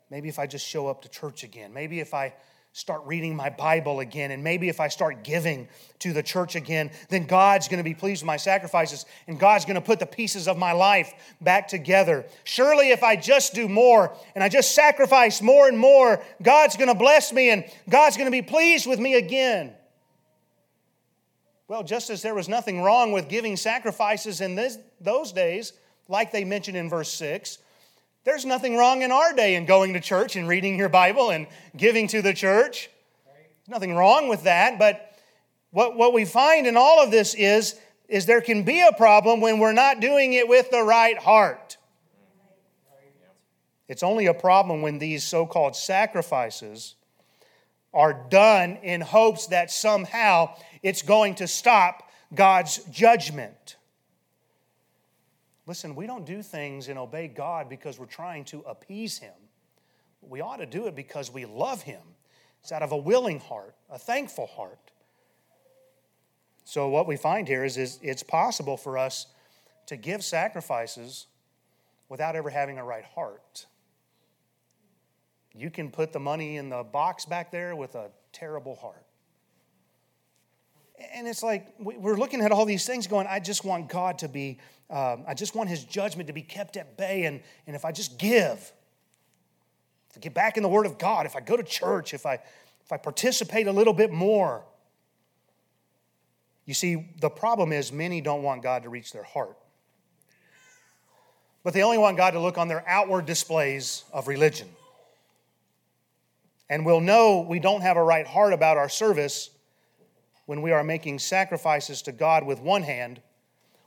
Maybe 0.09 0.29
if 0.29 0.39
I 0.39 0.47
just 0.47 0.67
show 0.67 0.87
up 0.87 1.03
to 1.03 1.09
church 1.09 1.43
again, 1.43 1.73
maybe 1.73 1.99
if 1.99 2.13
I 2.13 2.33
start 2.75 3.03
reading 3.05 3.35
my 3.35 3.51
Bible 3.51 3.99
again, 3.99 4.31
and 4.31 4.43
maybe 4.43 4.67
if 4.67 4.79
I 4.79 4.87
start 4.87 5.23
giving 5.23 5.67
to 5.99 6.11
the 6.11 6.23
church 6.23 6.55
again, 6.55 6.89
then 7.09 7.27
God's 7.27 7.67
going 7.67 7.77
to 7.77 7.83
be 7.83 7.93
pleased 7.93 8.23
with 8.23 8.27
my 8.27 8.37
sacrifices, 8.37 9.05
and 9.27 9.39
God's 9.39 9.65
going 9.65 9.75
to 9.75 9.81
put 9.81 9.99
the 9.99 10.07
pieces 10.07 10.47
of 10.47 10.57
my 10.57 10.71
life 10.71 11.13
back 11.39 11.67
together. 11.67 12.25
Surely, 12.43 12.89
if 12.89 13.03
I 13.03 13.15
just 13.15 13.53
do 13.53 13.69
more 13.69 14.15
and 14.33 14.43
I 14.43 14.49
just 14.49 14.73
sacrifice 14.73 15.39
more 15.39 15.67
and 15.67 15.77
more, 15.77 16.23
God's 16.41 16.75
going 16.75 16.87
to 16.87 16.95
bless 16.95 17.31
me 17.31 17.51
and 17.51 17.63
God's 17.87 18.17
going 18.17 18.27
to 18.27 18.31
be 18.31 18.41
pleased 18.41 18.87
with 18.87 18.99
me 18.99 19.13
again. 19.13 19.73
Well, 21.67 21.83
just 21.83 22.09
as 22.09 22.23
there 22.23 22.35
was 22.35 22.49
nothing 22.49 22.81
wrong 22.81 23.11
with 23.11 23.29
giving 23.29 23.55
sacrifices 23.55 24.41
in 24.41 24.55
this, 24.55 24.79
those 24.99 25.31
days, 25.31 25.73
like 26.07 26.31
they 26.31 26.43
mentioned 26.43 26.75
in 26.75 26.89
verse 26.89 27.11
6, 27.13 27.59
there's 28.23 28.45
nothing 28.45 28.77
wrong 28.77 29.01
in 29.01 29.11
our 29.11 29.33
day 29.33 29.55
in 29.55 29.65
going 29.65 29.93
to 29.93 29.99
church 29.99 30.35
and 30.35 30.47
reading 30.47 30.77
your 30.77 30.89
Bible 30.89 31.29
and 31.29 31.47
giving 31.75 32.07
to 32.09 32.21
the 32.21 32.33
church. 32.33 32.89
There's 33.25 33.69
nothing 33.69 33.95
wrong 33.95 34.29
with 34.29 34.43
that, 34.43 34.79
but 34.79 35.17
what, 35.71 35.97
what 35.97 36.13
we 36.13 36.25
find 36.25 36.67
in 36.67 36.77
all 36.77 37.03
of 37.03 37.11
this 37.11 37.33
is, 37.33 37.79
is 38.07 38.25
there 38.25 38.41
can 38.41 38.63
be 38.63 38.81
a 38.81 38.93
problem 38.93 39.41
when 39.41 39.59
we're 39.59 39.73
not 39.73 39.99
doing 39.99 40.33
it 40.33 40.47
with 40.47 40.69
the 40.69 40.83
right 40.83 41.17
heart. 41.17 41.77
It's 43.87 44.03
only 44.03 44.27
a 44.27 44.33
problem 44.33 44.81
when 44.81 44.99
these 44.99 45.23
so 45.23 45.45
called 45.45 45.75
sacrifices 45.75 46.95
are 47.93 48.25
done 48.29 48.77
in 48.77 49.01
hopes 49.01 49.47
that 49.47 49.69
somehow 49.69 50.55
it's 50.81 51.01
going 51.01 51.35
to 51.35 51.47
stop 51.47 52.09
God's 52.33 52.79
judgment. 52.85 53.75
Listen, 55.65 55.95
we 55.95 56.05
don't 56.05 56.25
do 56.25 56.41
things 56.41 56.89
and 56.89 56.99
obey 56.99 57.27
God 57.27 57.69
because 57.69 57.97
we're 57.97 58.05
trying 58.05 58.43
to 58.45 58.59
appease 58.61 59.17
Him. 59.17 59.33
We 60.21 60.41
ought 60.41 60.57
to 60.57 60.65
do 60.65 60.87
it 60.87 60.95
because 60.95 61.31
we 61.31 61.45
love 61.45 61.81
Him. 61.83 62.01
It's 62.61 62.71
out 62.71 62.81
of 62.81 62.91
a 62.91 62.97
willing 62.97 63.39
heart, 63.39 63.75
a 63.89 63.97
thankful 63.97 64.47
heart. 64.47 64.91
So, 66.65 66.87
what 66.87 67.07
we 67.07 67.17
find 67.17 67.47
here 67.47 67.65
is, 67.65 67.77
is 67.77 67.99
it's 68.01 68.23
possible 68.23 68.77
for 68.77 68.97
us 68.97 69.27
to 69.87 69.97
give 69.97 70.23
sacrifices 70.23 71.27
without 72.07 72.35
ever 72.35 72.49
having 72.49 72.77
a 72.77 72.83
right 72.83 73.03
heart. 73.03 73.65
You 75.53 75.69
can 75.69 75.91
put 75.91 76.13
the 76.13 76.19
money 76.19 76.57
in 76.57 76.69
the 76.69 76.83
box 76.83 77.25
back 77.25 77.51
there 77.51 77.75
with 77.75 77.95
a 77.95 78.09
terrible 78.31 78.75
heart. 78.75 79.05
And 81.13 81.27
it's 81.27 81.43
like 81.43 81.67
we're 81.79 82.17
looking 82.17 82.41
at 82.41 82.51
all 82.51 82.65
these 82.65 82.85
things 82.85 83.07
going, 83.07 83.27
I 83.27 83.39
just 83.39 83.65
want 83.65 83.89
God 83.89 84.19
to 84.19 84.27
be 84.27 84.59
um, 84.93 85.23
I 85.27 85.33
just 85.33 85.55
want 85.55 85.69
his 85.69 85.83
judgment 85.83 86.27
to 86.27 86.33
be 86.33 86.43
kept 86.43 86.77
at 86.77 86.97
bay. 86.97 87.25
And, 87.25 87.41
and 87.65 87.75
if 87.75 87.83
I 87.83 87.91
just 87.91 88.19
give, 88.19 88.71
to 90.13 90.19
get 90.19 90.35
back 90.35 90.55
in 90.55 90.61
the 90.61 90.69
Word 90.69 90.85
of 90.85 90.99
God, 90.99 91.25
if 91.25 91.35
I 91.35 91.39
go 91.39 91.57
to 91.57 91.63
church, 91.63 92.13
if 92.13 92.27
I, 92.27 92.35
if 92.35 92.91
I 92.91 92.97
participate 92.97 93.65
a 93.65 93.71
little 93.71 93.93
bit 93.93 94.11
more. 94.11 94.63
You 96.65 96.75
see, 96.75 97.09
the 97.19 97.29
problem 97.29 97.73
is 97.73 97.91
many 97.91 98.21
don't 98.21 98.43
want 98.43 98.61
God 98.61 98.83
to 98.83 98.89
reach 98.89 99.11
their 99.11 99.23
heart. 99.23 99.57
But 101.63 101.73
they 101.73 101.81
only 101.81 101.97
want 101.97 102.15
God 102.15 102.31
to 102.31 102.39
look 102.39 102.59
on 102.59 102.67
their 102.67 102.87
outward 102.87 103.25
displays 103.25 104.03
of 104.13 104.27
religion. 104.27 104.69
And 106.69 106.85
we'll 106.85 107.01
know 107.01 107.45
we 107.49 107.59
don't 107.59 107.81
have 107.81 107.97
a 107.97 108.03
right 108.03 108.27
heart 108.27 108.53
about 108.53 108.77
our 108.77 108.89
service 108.89 109.49
when 110.45 110.61
we 110.61 110.71
are 110.71 110.83
making 110.83 111.19
sacrifices 111.19 112.01
to 112.03 112.11
God 112.11 112.45
with 112.45 112.59
one 112.59 112.83
hand 112.83 113.21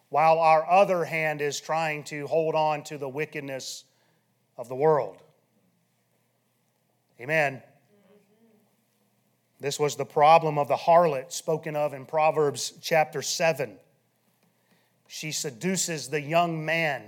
while 0.09 0.39
our 0.39 0.69
other 0.71 1.05
hand 1.05 1.41
is 1.41 1.61
trying 1.61 2.05
to 2.05 2.27
hold 2.27 2.55
on 2.55 2.83
to 2.85 2.99
the 2.99 3.09
wickedness 3.09 3.85
of 4.57 4.69
the 4.69 4.75
world. 4.75 5.19
Amen. 7.21 7.63
This 9.59 9.81
was 9.81 9.97
the 9.97 10.05
problem 10.05 10.59
of 10.59 10.69
the 10.69 10.77
harlot 10.77 11.33
spoken 11.33 11.77
of 11.77 11.95
in 11.95 12.05
Proverbs 12.05 12.75
chapter 12.83 13.23
7. 13.23 13.79
She 15.09 15.33
seduces 15.33 16.09
the 16.09 16.21
young 16.21 16.65
man 16.65 17.03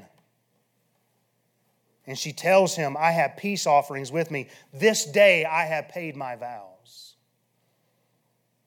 and 2.06 2.18
she 2.18 2.32
tells 2.32 2.74
him, 2.74 2.96
I 2.98 3.10
have 3.10 3.36
peace 3.36 3.66
offerings 3.66 4.10
with 4.10 4.30
me. 4.30 4.48
This 4.72 5.04
day 5.04 5.44
I 5.44 5.66
have 5.66 5.90
paid 5.90 6.16
my 6.16 6.36
vow. 6.36 6.77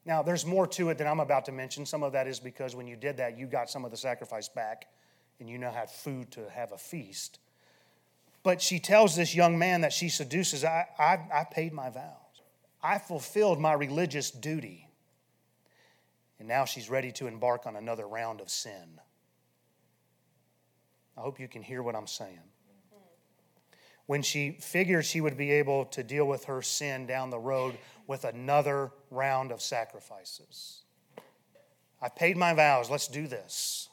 Now, 0.05 0.23
there's 0.23 0.45
more 0.45 0.65
to 0.67 0.89
it 0.89 0.97
than 0.97 1.07
I'm 1.07 1.19
about 1.19 1.45
to 1.45 1.51
mention. 1.51 1.85
Some 1.85 2.03
of 2.03 2.13
that 2.13 2.27
is 2.27 2.39
because 2.39 2.75
when 2.75 2.87
you 2.87 2.95
did 2.95 3.17
that, 3.17 3.37
you 3.37 3.45
got 3.45 3.69
some 3.69 3.85
of 3.85 3.91
the 3.91 3.97
sacrifice 3.97 4.49
back 4.49 4.87
and 5.39 5.49
you 5.49 5.57
now 5.57 5.71
had 5.71 5.89
food 5.89 6.31
to 6.31 6.49
have 6.49 6.71
a 6.71 6.77
feast. 6.77 7.39
But 8.43 8.61
she 8.61 8.79
tells 8.79 9.15
this 9.15 9.35
young 9.35 9.59
man 9.59 9.81
that 9.81 9.93
she 9.93 10.09
seduces, 10.09 10.63
I, 10.63 10.87
I, 10.97 11.19
I 11.33 11.43
paid 11.51 11.73
my 11.73 11.89
vows. 11.89 12.15
I 12.81 12.97
fulfilled 12.97 13.59
my 13.59 13.73
religious 13.73 14.31
duty. 14.31 14.87
And 16.39 16.47
now 16.47 16.65
she's 16.65 16.89
ready 16.89 17.11
to 17.13 17.27
embark 17.27 17.67
on 17.67 17.75
another 17.75 18.07
round 18.07 18.41
of 18.41 18.49
sin. 18.49 18.99
I 21.15 21.21
hope 21.21 21.39
you 21.39 21.47
can 21.47 21.61
hear 21.61 21.83
what 21.83 21.95
I'm 21.95 22.07
saying. 22.07 22.39
When 24.11 24.23
she 24.23 24.57
figured 24.59 25.05
she 25.05 25.21
would 25.21 25.37
be 25.37 25.51
able 25.51 25.85
to 25.85 26.03
deal 26.03 26.27
with 26.27 26.43
her 26.43 26.61
sin 26.61 27.07
down 27.07 27.29
the 27.29 27.39
road 27.39 27.77
with 28.07 28.25
another 28.25 28.91
round 29.09 29.53
of 29.53 29.61
sacrifices. 29.61 30.81
I 32.01 32.09
paid 32.09 32.35
my 32.35 32.53
vows, 32.53 32.89
let's 32.89 33.07
do 33.07 33.25
this. 33.25 33.87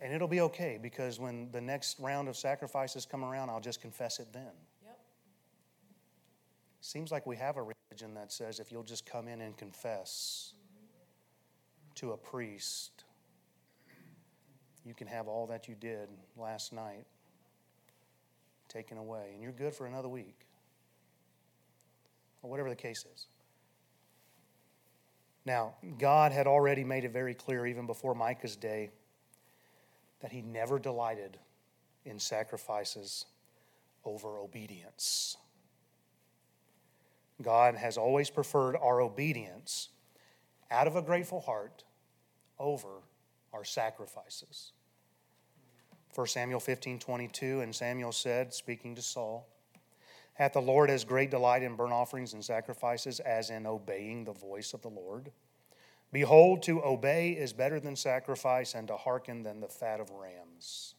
And 0.00 0.12
it'll 0.12 0.26
be 0.26 0.40
okay 0.40 0.76
because 0.82 1.20
when 1.20 1.52
the 1.52 1.60
next 1.60 2.00
round 2.00 2.26
of 2.26 2.36
sacrifices 2.36 3.06
come 3.06 3.24
around, 3.24 3.48
I'll 3.48 3.60
just 3.60 3.80
confess 3.80 4.18
it 4.18 4.32
then. 4.32 4.50
Yep. 4.82 4.98
Seems 6.80 7.12
like 7.12 7.26
we 7.26 7.36
have 7.36 7.56
a 7.56 7.62
religion 7.62 8.12
that 8.14 8.32
says 8.32 8.58
if 8.58 8.72
you'll 8.72 8.82
just 8.82 9.06
come 9.06 9.28
in 9.28 9.40
and 9.40 9.56
confess 9.56 10.54
to 11.94 12.10
a 12.10 12.16
priest, 12.16 13.04
you 14.84 14.94
can 14.94 15.06
have 15.06 15.28
all 15.28 15.46
that 15.46 15.68
you 15.68 15.76
did 15.76 16.08
last 16.36 16.72
night 16.72 17.06
taken 18.76 18.98
away, 18.98 19.30
and 19.32 19.42
you're 19.42 19.52
good 19.52 19.74
for 19.74 19.86
another 19.86 20.08
week. 20.08 20.46
Or 22.42 22.50
whatever 22.50 22.68
the 22.68 22.76
case 22.76 23.06
is. 23.14 23.26
Now, 25.46 25.74
God 25.98 26.32
had 26.32 26.46
already 26.46 26.84
made 26.84 27.04
it 27.04 27.12
very 27.12 27.32
clear, 27.32 27.64
even 27.66 27.86
before 27.86 28.14
Micah's 28.14 28.54
day, 28.54 28.90
that 30.20 30.30
he 30.30 30.42
never 30.42 30.78
delighted 30.78 31.38
in 32.04 32.18
sacrifices 32.18 33.24
over 34.04 34.38
obedience. 34.38 35.38
God 37.42 37.76
has 37.76 37.96
always 37.96 38.28
preferred 38.28 38.76
our 38.76 39.00
obedience 39.00 39.88
out 40.70 40.86
of 40.86 40.96
a 40.96 41.02
grateful 41.02 41.40
heart 41.40 41.84
over 42.58 42.88
our 43.54 43.64
sacrifices. 43.64 44.72
1 46.14 46.26
Samuel 46.26 46.60
15 46.60 46.98
22, 46.98 47.60
and 47.60 47.74
Samuel 47.74 48.12
said, 48.12 48.54
speaking 48.54 48.94
to 48.94 49.02
Saul, 49.02 49.46
Hath 50.34 50.54
the 50.54 50.62
Lord 50.62 50.90
as 50.90 51.04
great 51.04 51.30
delight 51.30 51.62
in 51.62 51.76
burnt 51.76 51.92
offerings 51.92 52.32
and 52.32 52.44
sacrifices 52.44 53.20
as 53.20 53.50
in 53.50 53.66
obeying 53.66 54.24
the 54.24 54.32
voice 54.32 54.74
of 54.74 54.82
the 54.82 54.88
Lord? 54.88 55.30
Behold, 56.12 56.62
to 56.62 56.84
obey 56.84 57.32
is 57.32 57.52
better 57.52 57.80
than 57.80 57.96
sacrifice, 57.96 58.74
and 58.74 58.88
to 58.88 58.96
hearken 58.96 59.42
than 59.42 59.60
the 59.60 59.68
fat 59.68 60.00
of 60.00 60.10
rams. 60.10 60.94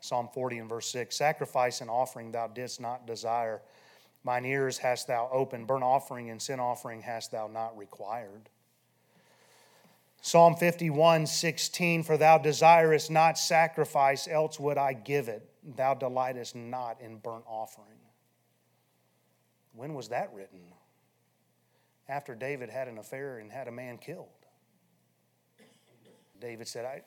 Psalm 0.00 0.28
40 0.32 0.58
and 0.58 0.68
verse 0.68 0.88
6 0.90 1.16
Sacrifice 1.16 1.80
and 1.80 1.90
offering 1.90 2.30
thou 2.30 2.46
didst 2.46 2.80
not 2.80 3.06
desire. 3.06 3.62
Mine 4.24 4.44
ears 4.44 4.78
hast 4.78 5.06
thou 5.06 5.28
opened. 5.32 5.66
Burnt 5.66 5.84
offering 5.84 6.30
and 6.30 6.40
sin 6.40 6.60
offering 6.60 7.02
hast 7.02 7.32
thou 7.32 7.48
not 7.48 7.76
required. 7.76 8.48
Psalm 10.20 10.56
51 10.56 11.26
16 11.26 12.02
For 12.02 12.16
thou 12.16 12.38
desirest 12.38 13.10
not 13.10 13.38
sacrifice, 13.38 14.28
else 14.28 14.58
would 14.58 14.78
I 14.78 14.92
give 14.92 15.28
it. 15.28 15.48
Thou 15.76 15.94
delightest 15.94 16.54
not 16.54 17.00
in 17.00 17.18
burnt 17.18 17.44
offering. 17.46 17.98
When 19.74 19.94
was 19.94 20.08
that 20.08 20.32
written? 20.34 20.60
after 22.08 22.34
David 22.34 22.70
had 22.70 22.88
an 22.88 22.98
affair 22.98 23.38
and 23.38 23.52
had 23.52 23.68
a 23.68 23.72
man 23.72 23.98
killed. 23.98 24.28
David 26.40 26.68
said, 26.68 26.84
I, 26.84 27.02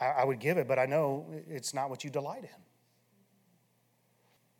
I, 0.00 0.06
I, 0.18 0.24
would 0.24 0.38
give 0.38 0.58
it, 0.58 0.68
but 0.68 0.78
I 0.78 0.86
know 0.86 1.26
it's 1.48 1.72
not 1.72 1.90
what 1.90 2.04
you 2.04 2.10
delight 2.10 2.44
in. 2.44 2.62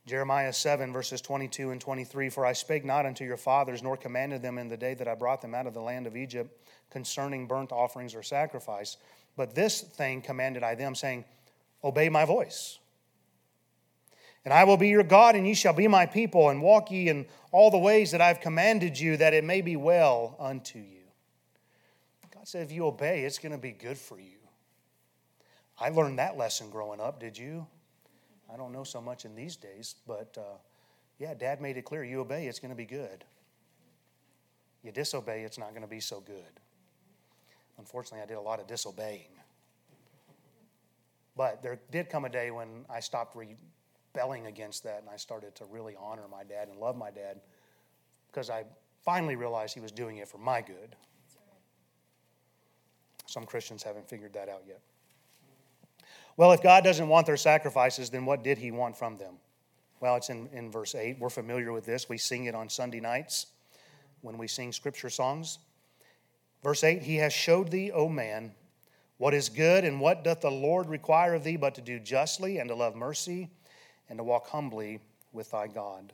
Jeremiah 0.06 0.54
7, 0.54 0.92
verses 0.92 1.20
22 1.20 1.70
and 1.70 1.80
23 1.80 2.30
For 2.30 2.46
I 2.46 2.54
spake 2.54 2.84
not 2.84 3.04
unto 3.04 3.24
your 3.24 3.36
fathers, 3.36 3.82
nor 3.82 3.96
commanded 3.96 4.40
them 4.40 4.56
in 4.56 4.68
the 4.68 4.76
day 4.78 4.94
that 4.94 5.06
I 5.06 5.14
brought 5.14 5.42
them 5.42 5.54
out 5.54 5.66
of 5.66 5.74
the 5.74 5.82
land 5.82 6.06
of 6.06 6.16
Egypt 6.16 6.50
concerning 6.90 7.46
burnt 7.46 7.72
offerings 7.72 8.14
or 8.14 8.22
sacrifice. 8.22 8.96
But 9.36 9.54
this 9.54 9.80
thing 9.80 10.22
commanded 10.22 10.62
I 10.62 10.74
them, 10.74 10.94
saying, 10.94 11.24
Obey 11.84 12.08
my 12.08 12.24
voice. 12.24 12.78
And 14.44 14.54
I 14.54 14.64
will 14.64 14.76
be 14.76 14.88
your 14.88 15.02
God, 15.02 15.36
and 15.36 15.46
ye 15.46 15.54
shall 15.54 15.72
be 15.72 15.88
my 15.88 16.06
people, 16.06 16.48
and 16.48 16.62
walk 16.62 16.90
ye 16.90 17.08
in 17.08 17.26
all 17.52 17.70
the 17.70 17.78
ways 17.78 18.12
that 18.12 18.20
I've 18.20 18.40
commanded 18.40 18.98
you, 18.98 19.16
that 19.18 19.34
it 19.34 19.44
may 19.44 19.60
be 19.60 19.76
well 19.76 20.36
unto 20.38 20.78
you. 20.78 21.04
God 22.34 22.48
said, 22.48 22.62
if 22.62 22.72
you 22.72 22.86
obey, 22.86 23.24
it's 23.24 23.38
going 23.38 23.52
to 23.52 23.58
be 23.58 23.72
good 23.72 23.98
for 23.98 24.18
you. 24.18 24.38
I 25.78 25.90
learned 25.90 26.18
that 26.18 26.36
lesson 26.36 26.70
growing 26.70 27.00
up, 27.00 27.20
did 27.20 27.36
you? 27.36 27.66
I 28.52 28.56
don't 28.56 28.72
know 28.72 28.84
so 28.84 29.00
much 29.00 29.24
in 29.24 29.34
these 29.34 29.56
days, 29.56 29.96
but 30.06 30.36
uh, 30.38 30.56
yeah, 31.18 31.34
Dad 31.34 31.60
made 31.60 31.76
it 31.76 31.84
clear 31.84 32.02
you 32.02 32.20
obey, 32.20 32.46
it's 32.46 32.58
going 32.58 32.70
to 32.70 32.76
be 32.76 32.86
good. 32.86 33.24
You 34.82 34.92
disobey, 34.92 35.42
it's 35.42 35.58
not 35.58 35.70
going 35.70 35.82
to 35.82 35.88
be 35.88 36.00
so 36.00 36.20
good. 36.20 36.60
Unfortunately, 37.78 38.22
I 38.22 38.26
did 38.26 38.36
a 38.36 38.40
lot 38.40 38.60
of 38.60 38.66
disobeying. 38.66 39.30
But 41.36 41.62
there 41.62 41.78
did 41.92 42.10
come 42.10 42.24
a 42.24 42.28
day 42.28 42.50
when 42.50 42.84
I 42.90 43.00
stopped 43.00 43.36
rebelling 43.36 44.46
against 44.46 44.82
that, 44.84 45.00
and 45.00 45.08
I 45.08 45.16
started 45.16 45.54
to 45.56 45.64
really 45.66 45.94
honor 45.96 46.26
my 46.30 46.42
dad 46.42 46.68
and 46.68 46.78
love 46.78 46.96
my 46.96 47.10
dad 47.10 47.40
because 48.30 48.50
I 48.50 48.64
finally 49.04 49.36
realized 49.36 49.74
he 49.74 49.80
was 49.80 49.92
doing 49.92 50.18
it 50.18 50.28
for 50.28 50.38
my 50.38 50.60
good. 50.60 50.96
Some 53.26 53.46
Christians 53.46 53.82
haven't 53.82 54.08
figured 54.08 54.32
that 54.32 54.48
out 54.48 54.62
yet. 54.66 54.80
Well, 56.36 56.52
if 56.52 56.62
God 56.62 56.82
doesn't 56.82 57.08
want 57.08 57.26
their 57.26 57.36
sacrifices, 57.36 58.10
then 58.10 58.24
what 58.24 58.42
did 58.42 58.58
he 58.58 58.70
want 58.70 58.96
from 58.96 59.16
them? 59.16 59.34
Well, 60.00 60.16
it's 60.16 60.30
in, 60.30 60.48
in 60.52 60.70
verse 60.70 60.94
8. 60.94 61.18
We're 61.18 61.30
familiar 61.30 61.72
with 61.72 61.84
this. 61.84 62.08
We 62.08 62.18
sing 62.18 62.44
it 62.44 62.54
on 62.54 62.68
Sunday 62.68 63.00
nights 63.00 63.46
when 64.22 64.38
we 64.38 64.48
sing 64.48 64.72
scripture 64.72 65.10
songs. 65.10 65.58
Verse 66.62 66.84
8 66.84 67.02
He 67.02 67.16
has 67.16 67.32
showed 67.32 67.70
thee, 67.70 67.90
O 67.92 68.08
man, 68.08 68.52
what 69.16 69.34
is 69.34 69.48
good, 69.48 69.84
and 69.84 70.00
what 70.00 70.24
doth 70.24 70.40
the 70.40 70.50
Lord 70.50 70.88
require 70.88 71.34
of 71.34 71.44
thee 71.44 71.56
but 71.56 71.74
to 71.76 71.80
do 71.80 71.98
justly 71.98 72.58
and 72.58 72.68
to 72.68 72.74
love 72.74 72.94
mercy 72.94 73.50
and 74.08 74.18
to 74.18 74.24
walk 74.24 74.48
humbly 74.48 75.00
with 75.32 75.50
thy 75.50 75.66
God. 75.66 76.12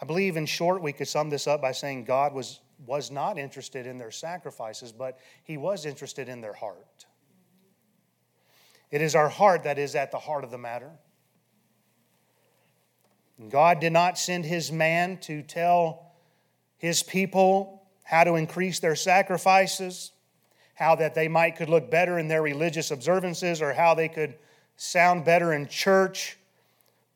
I 0.00 0.06
believe, 0.06 0.36
in 0.36 0.46
short, 0.46 0.82
we 0.82 0.92
could 0.92 1.08
sum 1.08 1.28
this 1.28 1.46
up 1.46 1.60
by 1.60 1.72
saying 1.72 2.04
God 2.04 2.32
was, 2.32 2.60
was 2.86 3.10
not 3.10 3.38
interested 3.38 3.86
in 3.86 3.98
their 3.98 4.10
sacrifices, 4.10 4.92
but 4.92 5.18
he 5.44 5.58
was 5.58 5.84
interested 5.84 6.28
in 6.28 6.40
their 6.40 6.54
heart. 6.54 7.04
It 8.90 9.02
is 9.02 9.14
our 9.14 9.28
heart 9.28 9.64
that 9.64 9.78
is 9.78 9.94
at 9.94 10.10
the 10.10 10.18
heart 10.18 10.42
of 10.42 10.50
the 10.50 10.58
matter. 10.58 10.90
God 13.48 13.80
did 13.80 13.92
not 13.92 14.18
send 14.18 14.44
his 14.44 14.72
man 14.72 15.18
to 15.18 15.42
tell 15.42 16.12
his 16.76 17.02
people 17.02 17.79
how 18.10 18.24
to 18.24 18.34
increase 18.34 18.80
their 18.80 18.96
sacrifices, 18.96 20.10
how 20.74 20.96
that 20.96 21.14
they 21.14 21.28
might 21.28 21.54
could 21.54 21.68
look 21.68 21.92
better 21.92 22.18
in 22.18 22.26
their 22.26 22.42
religious 22.42 22.90
observances, 22.90 23.62
or 23.62 23.72
how 23.72 23.94
they 23.94 24.08
could 24.08 24.34
sound 24.76 25.24
better 25.24 25.52
in 25.52 25.68
church 25.68 26.36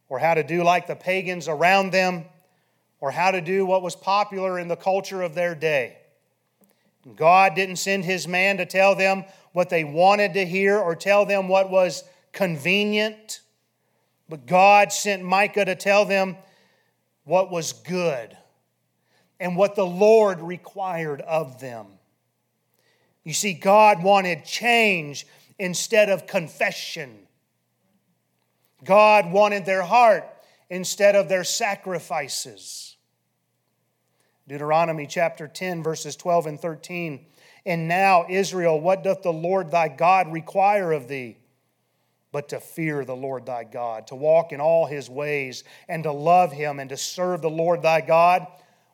or 0.09 0.21
how 0.21 0.35
to 0.35 0.45
do 0.45 0.63
like 0.63 0.87
the 0.87 0.95
pagans 0.95 1.49
around 1.49 1.91
them, 1.91 2.25
or 3.01 3.11
how 3.11 3.33
to 3.33 3.41
do 3.41 3.67
what 3.67 3.83
was 3.83 3.97
popular 3.97 4.57
in 4.57 4.69
the 4.69 4.77
culture 4.77 5.23
of 5.23 5.35
their 5.35 5.57
day. 5.57 5.97
God 7.17 7.57
didn't 7.57 7.77
send 7.77 8.05
his 8.05 8.29
man 8.29 8.59
to 8.59 8.67
tell 8.67 8.95
them 8.95 9.25
what 9.51 9.71
they 9.71 9.83
wanted 9.83 10.35
to 10.35 10.47
hear 10.47 10.79
or 10.79 10.95
tell 10.95 11.27
them 11.27 11.49
what 11.49 11.71
was 11.71 12.05
convenient, 12.31 13.41
but 14.29 14.47
God 14.47 14.93
sent 14.93 15.25
Micah 15.25 15.65
to 15.65 15.75
tell 15.75 16.05
them 16.05 16.37
what 17.25 17.51
was 17.51 17.73
good 17.73 18.37
and 19.41 19.57
what 19.57 19.75
the 19.75 19.87
Lord 19.87 20.41
required 20.41 21.21
of 21.21 21.61
them. 21.61 21.87
You 23.25 23.33
see, 23.33 23.55
God 23.55 24.03
wanted 24.03 24.45
change 24.45 25.27
instead 25.59 26.11
of 26.11 26.27
confession. 26.27 27.19
God 28.85 29.33
wanted 29.33 29.65
their 29.65 29.83
heart 29.83 30.29
instead 30.69 31.17
of 31.17 31.29
their 31.29 31.45
sacrifices. 31.45 32.97
Deuteronomy 34.47 35.07
chapter 35.07 35.49
10, 35.49 35.83
verses 35.83 36.17
12 36.17 36.47
and 36.47 36.61
13. 36.61 37.27
And 37.65 37.89
now, 37.89 38.27
Israel, 38.29 38.79
what 38.79 39.03
doth 39.03 39.23
the 39.23 39.33
Lord 39.33 39.71
thy 39.71 39.89
God 39.89 40.31
require 40.31 40.93
of 40.93 41.09
thee? 41.09 41.39
But 42.31 42.51
to 42.51 42.61
fear 42.61 43.07
the 43.07 43.17
Lord 43.17 43.47
thy 43.47 43.65
God, 43.65 44.09
to 44.09 44.17
walk 44.17 44.53
in 44.53 44.61
all 44.61 44.87
his 44.87 45.09
ways, 45.09 45.65
and 45.89 46.03
to 46.03 46.13
love 46.13 46.53
him, 46.53 46.79
and 46.79 46.91
to 46.91 46.97
serve 46.97 47.41
the 47.41 47.49
Lord 47.49 47.81
thy 47.81 48.03
God 48.03 48.47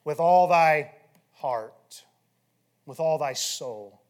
with 0.04 0.20
all 0.20 0.48
thy 0.48 0.92
heart, 1.32 2.04
with 2.86 3.00
all 3.00 3.18
thy 3.18 3.32
soul. 3.32 4.00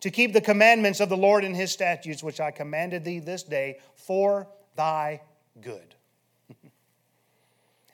To 0.00 0.10
keep 0.10 0.32
the 0.32 0.40
commandments 0.40 1.00
of 1.00 1.08
the 1.08 1.16
Lord 1.16 1.44
and 1.44 1.56
his 1.56 1.72
statutes, 1.72 2.22
which 2.22 2.40
I 2.40 2.50
commanded 2.50 3.04
thee 3.04 3.18
this 3.18 3.42
day 3.42 3.78
for 3.94 4.48
thy 4.76 5.22
good. 5.60 5.94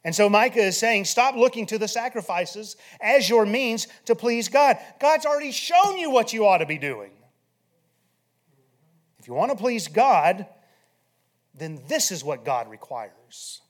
and 0.05 0.15
so 0.15 0.29
Micah 0.29 0.61
is 0.61 0.77
saying, 0.77 1.05
stop 1.05 1.37
looking 1.37 1.67
to 1.67 1.79
the 1.79 1.89
sacrifices 1.89 2.77
as 3.01 3.29
your 3.29 3.47
means 3.47 3.87
to 4.07 4.15
please 4.15 4.49
God. 4.49 4.79
God's 5.01 5.27
already 5.27 5.53
shown 5.53 5.97
you 5.97 6.11
what 6.11 6.33
you 6.33 6.47
ought 6.47 6.59
to 6.59 6.67
be 6.67 6.79
doing. 6.79 7.13
If 9.19 9.29
you 9.29 9.35
want 9.35 9.53
to 9.53 9.57
please 9.57 9.87
God, 9.87 10.47
then 11.55 11.83
this 11.87 12.11
is 12.11 12.25
what 12.25 12.45
God 12.45 12.69
requires 12.69 13.63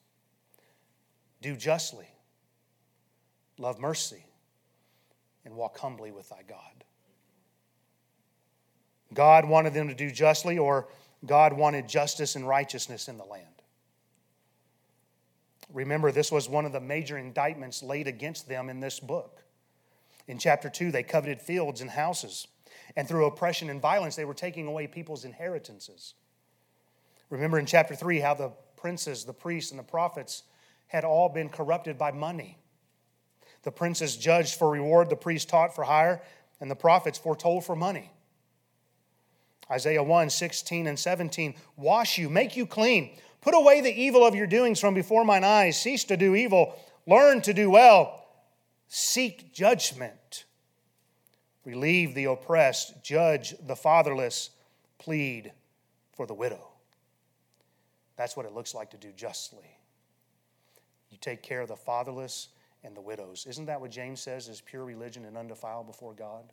do 1.42 1.56
justly, 1.56 2.06
love 3.62 3.78
mercy, 3.78 4.26
and 5.44 5.54
walk 5.54 5.78
humbly 5.78 6.10
with 6.10 6.28
thy 6.28 6.42
God. 6.46 6.84
God 9.14 9.48
wanted 9.48 9.72
them 9.72 9.88
to 9.88 9.94
do 9.94 10.10
justly, 10.10 10.58
or 10.58 10.88
God 11.24 11.52
wanted 11.52 11.88
justice 11.88 12.34
and 12.34 12.46
righteousness 12.46 13.08
in 13.08 13.18
the 13.18 13.24
land. 13.24 13.46
Remember, 15.72 16.12
this 16.12 16.32
was 16.32 16.48
one 16.48 16.66
of 16.66 16.72
the 16.72 16.80
major 16.80 17.16
indictments 17.16 17.82
laid 17.82 18.06
against 18.06 18.48
them 18.48 18.68
in 18.68 18.80
this 18.80 19.00
book. 19.00 19.42
In 20.26 20.38
chapter 20.38 20.68
2, 20.68 20.90
they 20.90 21.02
coveted 21.02 21.40
fields 21.40 21.80
and 21.80 21.90
houses, 21.90 22.48
and 22.96 23.08
through 23.08 23.26
oppression 23.26 23.70
and 23.70 23.80
violence, 23.80 24.16
they 24.16 24.24
were 24.24 24.34
taking 24.34 24.66
away 24.66 24.86
people's 24.86 25.24
inheritances. 25.24 26.14
Remember 27.30 27.58
in 27.58 27.66
chapter 27.66 27.94
3 27.94 28.20
how 28.20 28.34
the 28.34 28.52
princes, 28.76 29.24
the 29.24 29.32
priests, 29.32 29.70
and 29.70 29.78
the 29.78 29.84
prophets 29.84 30.42
had 30.88 31.04
all 31.04 31.28
been 31.28 31.48
corrupted 31.48 31.96
by 31.96 32.12
money. 32.12 32.58
The 33.62 33.72
princes 33.72 34.16
judged 34.16 34.56
for 34.56 34.70
reward, 34.70 35.08
the 35.08 35.16
priests 35.16 35.50
taught 35.50 35.74
for 35.74 35.84
hire, 35.84 36.20
and 36.60 36.70
the 36.70 36.76
prophets 36.76 37.18
foretold 37.18 37.64
for 37.64 37.76
money. 37.76 38.10
Isaiah 39.70 40.02
1 40.02 40.30
16 40.30 40.86
and 40.86 40.98
17 40.98 41.54
Wash 41.76 42.18
you, 42.18 42.28
make 42.28 42.56
you 42.56 42.66
clean. 42.66 43.16
Put 43.40 43.54
away 43.54 43.80
the 43.80 44.00
evil 44.00 44.24
of 44.24 44.34
your 44.34 44.46
doings 44.46 44.78
from 44.78 44.94
before 44.94 45.24
mine 45.24 45.44
eyes. 45.44 45.80
Cease 45.80 46.04
to 46.04 46.16
do 46.16 46.34
evil. 46.34 46.78
Learn 47.06 47.40
to 47.42 47.52
do 47.52 47.70
well. 47.70 48.24
Seek 48.86 49.52
judgment. 49.52 50.44
Relieve 51.64 52.14
the 52.14 52.24
oppressed. 52.24 53.02
Judge 53.02 53.54
the 53.66 53.74
fatherless. 53.74 54.50
Plead 54.98 55.52
for 56.12 56.26
the 56.26 56.34
widow. 56.34 56.68
That's 58.16 58.36
what 58.36 58.46
it 58.46 58.52
looks 58.52 58.74
like 58.74 58.90
to 58.90 58.96
do 58.96 59.10
justly. 59.16 59.76
You 61.10 61.18
take 61.20 61.42
care 61.42 61.60
of 61.60 61.68
the 61.68 61.76
fatherless 61.76 62.48
and 62.84 62.96
the 62.96 63.00
widows. 63.00 63.46
Isn't 63.48 63.66
that 63.66 63.80
what 63.80 63.90
James 63.90 64.20
says 64.20 64.48
is 64.48 64.60
pure 64.60 64.84
religion 64.84 65.24
and 65.24 65.36
undefiled 65.36 65.86
before 65.86 66.14
God? 66.14 66.52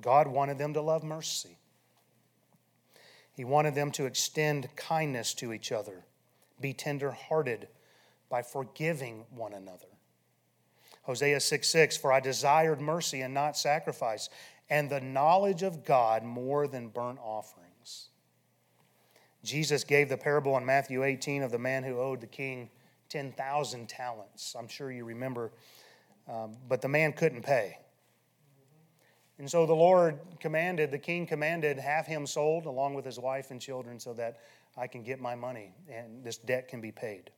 God 0.00 0.28
wanted 0.28 0.58
them 0.58 0.74
to 0.74 0.80
love 0.80 1.02
mercy. 1.02 1.58
He 3.32 3.44
wanted 3.44 3.74
them 3.74 3.90
to 3.92 4.06
extend 4.06 4.74
kindness 4.76 5.34
to 5.34 5.52
each 5.52 5.70
other, 5.70 6.04
be 6.60 6.72
tender 6.72 7.10
hearted 7.10 7.68
by 8.28 8.42
forgiving 8.42 9.24
one 9.30 9.52
another. 9.52 9.86
Hosea 11.02 11.38
6 11.40 11.68
6, 11.68 11.96
for 11.96 12.12
I 12.12 12.20
desired 12.20 12.80
mercy 12.80 13.20
and 13.20 13.32
not 13.32 13.56
sacrifice, 13.56 14.28
and 14.68 14.90
the 14.90 15.00
knowledge 15.00 15.62
of 15.62 15.84
God 15.84 16.24
more 16.24 16.66
than 16.66 16.88
burnt 16.88 17.20
offerings. 17.22 18.08
Jesus 19.44 19.84
gave 19.84 20.08
the 20.08 20.16
parable 20.16 20.56
in 20.56 20.66
Matthew 20.66 21.04
18 21.04 21.42
of 21.42 21.52
the 21.52 21.58
man 21.58 21.84
who 21.84 22.00
owed 22.00 22.20
the 22.20 22.26
king 22.26 22.70
10,000 23.08 23.88
talents. 23.88 24.54
I'm 24.58 24.68
sure 24.68 24.90
you 24.90 25.04
remember, 25.04 25.52
um, 26.28 26.56
but 26.68 26.82
the 26.82 26.88
man 26.88 27.12
couldn't 27.12 27.42
pay. 27.42 27.78
And 29.38 29.50
so 29.50 29.66
the 29.66 29.74
Lord 29.74 30.18
commanded, 30.40 30.90
the 30.90 30.98
king 30.98 31.26
commanded, 31.26 31.78
have 31.78 32.06
him 32.06 32.26
sold 32.26 32.66
along 32.66 32.94
with 32.94 33.04
his 33.04 33.18
wife 33.18 33.50
and 33.50 33.60
children 33.60 34.00
so 34.00 34.14
that 34.14 34.38
I 34.76 34.86
can 34.86 35.02
get 35.02 35.20
my 35.20 35.34
money 35.34 35.74
and 35.92 36.24
this 36.24 36.38
debt 36.38 36.68
can 36.68 36.80
be 36.80 36.90
paid. 36.90 37.30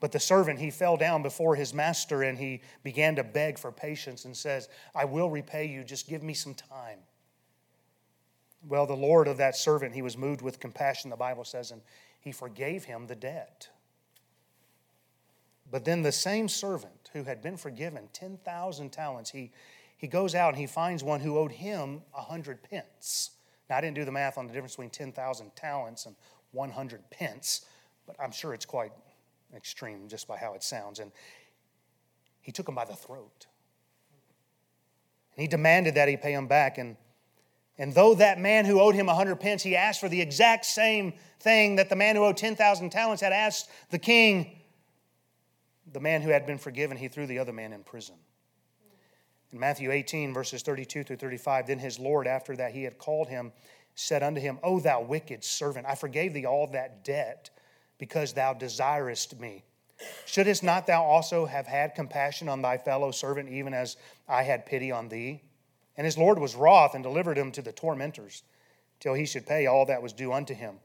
But 0.00 0.12
the 0.12 0.20
servant, 0.20 0.60
he 0.60 0.70
fell 0.70 0.96
down 0.96 1.22
before 1.22 1.56
his 1.56 1.74
master 1.74 2.22
and 2.22 2.38
he 2.38 2.60
began 2.84 3.16
to 3.16 3.24
beg 3.24 3.58
for 3.58 3.72
patience 3.72 4.26
and 4.26 4.36
says, 4.36 4.68
I 4.94 5.06
will 5.06 5.30
repay 5.30 5.66
you, 5.66 5.82
just 5.82 6.08
give 6.08 6.22
me 6.22 6.34
some 6.34 6.54
time. 6.54 7.00
Well, 8.66 8.86
the 8.86 8.94
Lord 8.94 9.28
of 9.28 9.38
that 9.38 9.56
servant, 9.56 9.94
he 9.94 10.02
was 10.02 10.16
moved 10.16 10.42
with 10.42 10.60
compassion, 10.60 11.10
the 11.10 11.16
Bible 11.16 11.44
says, 11.44 11.70
and 11.70 11.80
he 12.20 12.32
forgave 12.32 12.84
him 12.84 13.06
the 13.06 13.16
debt. 13.16 13.68
But 15.70 15.84
then 15.84 16.02
the 16.02 16.12
same 16.12 16.48
servant 16.48 17.10
who 17.12 17.24
had 17.24 17.42
been 17.42 17.56
forgiven 17.56 18.08
10,000 18.12 18.90
talents, 18.90 19.30
he, 19.30 19.52
he 19.96 20.06
goes 20.06 20.34
out 20.34 20.50
and 20.50 20.58
he 20.58 20.66
finds 20.66 21.04
one 21.04 21.20
who 21.20 21.38
owed 21.38 21.52
him 21.52 22.02
a 22.16 22.22
hundred 22.22 22.62
pence. 22.62 23.30
Now, 23.68 23.76
I 23.76 23.80
didn't 23.80 23.96
do 23.96 24.04
the 24.04 24.12
math 24.12 24.38
on 24.38 24.46
the 24.46 24.52
difference 24.52 24.74
between 24.74 24.90
10,000 24.90 25.54
talents 25.54 26.06
and 26.06 26.16
100 26.52 27.10
pence, 27.10 27.66
but 28.06 28.16
I'm 28.18 28.32
sure 28.32 28.54
it's 28.54 28.64
quite 28.64 28.92
extreme 29.54 30.08
just 30.08 30.26
by 30.26 30.36
how 30.38 30.54
it 30.54 30.62
sounds. 30.62 30.98
And 31.00 31.12
he 32.40 32.52
took 32.52 32.68
him 32.68 32.74
by 32.74 32.86
the 32.86 32.96
throat. 32.96 33.46
And 35.36 35.42
he 35.42 35.48
demanded 35.48 35.94
that 35.96 36.08
he 36.08 36.16
pay 36.16 36.32
him 36.32 36.46
back. 36.46 36.78
And, 36.78 36.96
and 37.76 37.94
though 37.94 38.14
that 38.14 38.40
man 38.40 38.64
who 38.64 38.80
owed 38.80 38.94
him 38.94 39.06
a 39.06 39.12
100 39.12 39.36
pence, 39.36 39.62
he 39.62 39.76
asked 39.76 40.00
for 40.00 40.08
the 40.08 40.20
exact 40.20 40.64
same 40.64 41.12
thing 41.40 41.76
that 41.76 41.90
the 41.90 41.96
man 41.96 42.16
who 42.16 42.24
owed 42.24 42.38
10,000 42.38 42.90
talents 42.90 43.22
had 43.22 43.32
asked 43.32 43.68
the 43.90 43.98
king, 43.98 44.57
the 45.92 46.00
man 46.00 46.22
who 46.22 46.30
had 46.30 46.46
been 46.46 46.58
forgiven, 46.58 46.96
he 46.96 47.08
threw 47.08 47.26
the 47.26 47.38
other 47.38 47.52
man 47.52 47.72
in 47.72 47.82
prison. 47.82 48.16
In 49.52 49.58
Matthew 49.58 49.90
18, 49.90 50.34
verses 50.34 50.62
32 50.62 51.04
through 51.04 51.16
35, 51.16 51.66
then 51.66 51.78
his 51.78 51.98
Lord, 51.98 52.26
after 52.26 52.54
that 52.56 52.72
he 52.72 52.82
had 52.82 52.98
called 52.98 53.28
him, 53.28 53.52
said 53.94 54.22
unto 54.22 54.40
him, 54.40 54.58
O 54.62 54.78
thou 54.78 55.00
wicked 55.00 55.42
servant, 55.42 55.86
I 55.88 55.94
forgave 55.94 56.34
thee 56.34 56.46
all 56.46 56.66
that 56.68 57.04
debt 57.04 57.50
because 57.98 58.32
thou 58.32 58.54
desirest 58.54 59.40
me. 59.40 59.64
Shouldst 60.26 60.62
not 60.62 60.86
thou 60.86 61.02
also 61.02 61.46
have 61.46 61.66
had 61.66 61.94
compassion 61.94 62.48
on 62.48 62.62
thy 62.62 62.78
fellow 62.78 63.10
servant, 63.10 63.48
even 63.48 63.74
as 63.74 63.96
I 64.28 64.44
had 64.44 64.66
pity 64.66 64.92
on 64.92 65.08
thee? 65.08 65.42
And 65.96 66.04
his 66.04 66.16
Lord 66.16 66.38
was 66.38 66.54
wroth 66.54 66.94
and 66.94 67.02
delivered 67.02 67.36
him 67.36 67.50
to 67.52 67.62
the 67.62 67.72
tormentors, 67.72 68.44
till 69.00 69.14
he 69.14 69.26
should 69.26 69.46
pay 69.46 69.66
all 69.66 69.86
that 69.86 70.02
was 70.02 70.12
due 70.12 70.32
unto 70.32 70.54
him. 70.54 70.76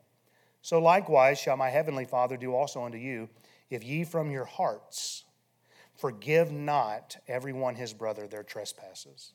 So 0.63 0.79
likewise 0.79 1.39
shall 1.39 1.57
my 1.57 1.69
heavenly 1.69 2.05
Father 2.05 2.37
do 2.37 2.55
also 2.55 2.83
unto 2.83 2.97
you, 2.97 3.29
if 3.73 3.83
ye 3.83 4.03
from 4.03 4.31
your 4.31 4.45
hearts 4.45 5.23
Forgive 5.95 6.51
not 6.51 7.17
everyone 7.27 7.75
his 7.75 7.93
brother 7.93 8.27
their 8.27 8.43
trespasses. 8.43 9.33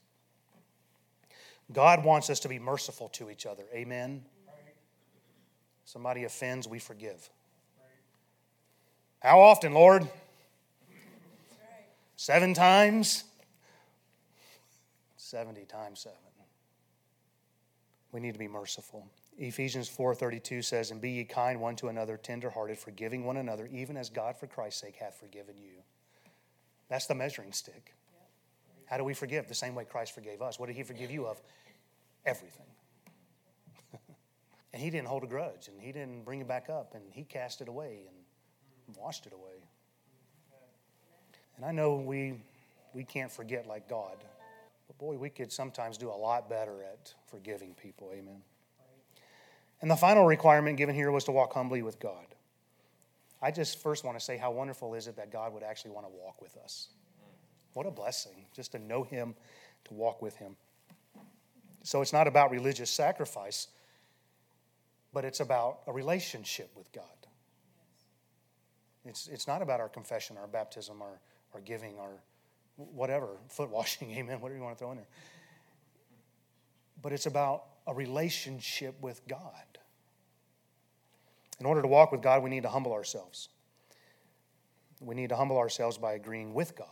God 1.72 2.04
wants 2.04 2.30
us 2.30 2.40
to 2.40 2.48
be 2.48 2.58
merciful 2.58 3.08
to 3.10 3.30
each 3.30 3.46
other. 3.46 3.64
Amen. 3.74 4.24
Somebody 5.84 6.24
offends, 6.24 6.68
we 6.68 6.78
forgive. 6.78 7.30
How 9.20 9.40
often, 9.40 9.72
Lord? 9.72 10.08
Seven 12.16 12.52
times? 12.52 13.24
70 15.16 15.64
times 15.66 16.00
seven. 16.00 16.18
We 18.12 18.20
need 18.20 18.32
to 18.32 18.38
be 18.38 18.48
merciful. 18.48 19.06
Ephesians 19.38 19.88
4:32 19.88 20.62
says, 20.62 20.90
"And 20.90 21.00
be 21.00 21.12
ye 21.12 21.24
kind 21.24 21.60
one 21.60 21.76
to 21.76 21.88
another, 21.88 22.16
tenderhearted, 22.16 22.78
forgiving 22.78 23.24
one 23.24 23.36
another, 23.36 23.66
even 23.66 23.96
as 23.96 24.10
God 24.10 24.36
for 24.36 24.48
Christ's 24.48 24.80
sake 24.80 24.96
hath 24.96 25.14
forgiven 25.14 25.56
you." 25.56 25.84
That's 26.88 27.06
the 27.06 27.14
measuring 27.14 27.52
stick. 27.52 27.94
How 28.86 28.96
do 28.96 29.04
we 29.04 29.14
forgive? 29.14 29.46
The 29.46 29.54
same 29.54 29.74
way 29.74 29.84
Christ 29.84 30.12
forgave 30.12 30.42
us. 30.42 30.58
What 30.58 30.66
did 30.66 30.76
He 30.76 30.82
forgive 30.82 31.10
you 31.10 31.26
of? 31.26 31.40
Everything. 32.24 32.66
and 34.72 34.82
He 34.82 34.90
didn't 34.90 35.08
hold 35.08 35.22
a 35.22 35.26
grudge, 35.26 35.68
and 35.68 35.80
He 35.80 35.92
didn't 35.92 36.24
bring 36.24 36.40
it 36.40 36.48
back 36.48 36.68
up, 36.68 36.94
and 36.94 37.12
He 37.12 37.22
cast 37.22 37.60
it 37.60 37.68
away 37.68 38.06
and 38.08 38.96
washed 38.96 39.26
it 39.26 39.32
away. 39.32 39.62
And 41.56 41.66
I 41.66 41.70
know 41.70 41.96
we, 41.96 42.40
we 42.94 43.04
can't 43.04 43.30
forget 43.30 43.66
like 43.66 43.88
God, 43.88 44.16
but 44.86 44.96
boy, 44.98 45.16
we 45.16 45.28
could 45.28 45.52
sometimes 45.52 45.98
do 45.98 46.08
a 46.08 46.16
lot 46.16 46.48
better 46.48 46.82
at 46.82 47.14
forgiving 47.26 47.74
people. 47.74 48.10
Amen. 48.14 48.42
And 49.80 49.90
the 49.90 49.96
final 49.96 50.24
requirement 50.24 50.76
given 50.76 50.94
here 50.94 51.10
was 51.10 51.24
to 51.24 51.32
walk 51.32 51.52
humbly 51.52 51.82
with 51.82 52.00
God. 52.00 52.26
I 53.40 53.50
just 53.50 53.80
first 53.80 54.04
want 54.04 54.18
to 54.18 54.24
say 54.24 54.36
how 54.36 54.50
wonderful 54.50 54.94
is 54.94 55.06
it 55.06 55.16
that 55.16 55.30
God 55.30 55.52
would 55.52 55.62
actually 55.62 55.92
want 55.92 56.06
to 56.06 56.12
walk 56.12 56.42
with 56.42 56.56
us. 56.56 56.88
What 57.74 57.86
a 57.86 57.90
blessing 57.90 58.46
just 58.54 58.72
to 58.72 58.78
know 58.78 59.04
Him, 59.04 59.34
to 59.84 59.94
walk 59.94 60.20
with 60.20 60.36
Him. 60.36 60.56
So 61.84 62.02
it's 62.02 62.12
not 62.12 62.26
about 62.26 62.50
religious 62.50 62.90
sacrifice, 62.90 63.68
but 65.12 65.24
it's 65.24 65.40
about 65.40 65.80
a 65.86 65.92
relationship 65.92 66.70
with 66.74 66.90
God. 66.92 67.04
It's, 69.04 69.28
it's 69.28 69.46
not 69.46 69.62
about 69.62 69.80
our 69.80 69.88
confession, 69.88 70.36
our 70.36 70.48
baptism, 70.48 71.00
our, 71.00 71.20
our 71.54 71.60
giving, 71.60 71.98
our 71.98 72.20
whatever, 72.76 73.28
foot 73.48 73.70
washing, 73.70 74.10
amen, 74.10 74.40
whatever 74.40 74.58
you 74.58 74.64
want 74.64 74.76
to 74.76 74.78
throw 74.78 74.90
in 74.90 74.96
there. 74.96 75.06
But 77.00 77.12
it's 77.12 77.26
about 77.26 77.64
a 77.86 77.94
relationship 77.94 79.00
with 79.00 79.26
God. 79.28 79.77
In 81.60 81.66
order 81.66 81.82
to 81.82 81.88
walk 81.88 82.12
with 82.12 82.22
God, 82.22 82.42
we 82.42 82.50
need 82.50 82.62
to 82.62 82.68
humble 82.68 82.92
ourselves. 82.92 83.48
We 85.00 85.14
need 85.14 85.28
to 85.30 85.36
humble 85.36 85.58
ourselves 85.58 85.98
by 85.98 86.12
agreeing 86.12 86.54
with 86.54 86.76
God. 86.76 86.86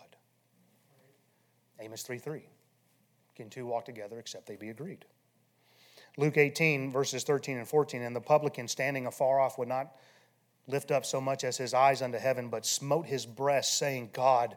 Amos 1.81 2.03
3 2.03 2.19
3. 2.19 2.49
Can 3.35 3.51
two 3.51 3.67
walk 3.67 3.85
together 3.85 4.19
except 4.19 4.47
they 4.47 4.57
be 4.57 4.71
agreed? 4.71 5.05
Luke 6.17 6.39
18, 6.39 6.91
verses 6.91 7.23
13 7.23 7.59
and 7.59 7.69
14. 7.69 8.03
And 8.03 8.17
the 8.17 8.21
publican 8.21 8.67
standing 8.67 9.07
afar 9.07 9.39
off 9.39 9.59
would 9.59 9.69
not 9.69 9.95
lift 10.67 10.91
up 10.91 11.05
so 11.05 11.21
much 11.21 11.45
as 11.45 11.57
his 11.57 11.75
eyes 11.75 12.01
unto 12.01 12.19
heaven, 12.19 12.49
but 12.49 12.65
smote 12.65 13.07
his 13.07 13.27
breast, 13.27 13.77
saying, 13.77 14.11
God, 14.13 14.57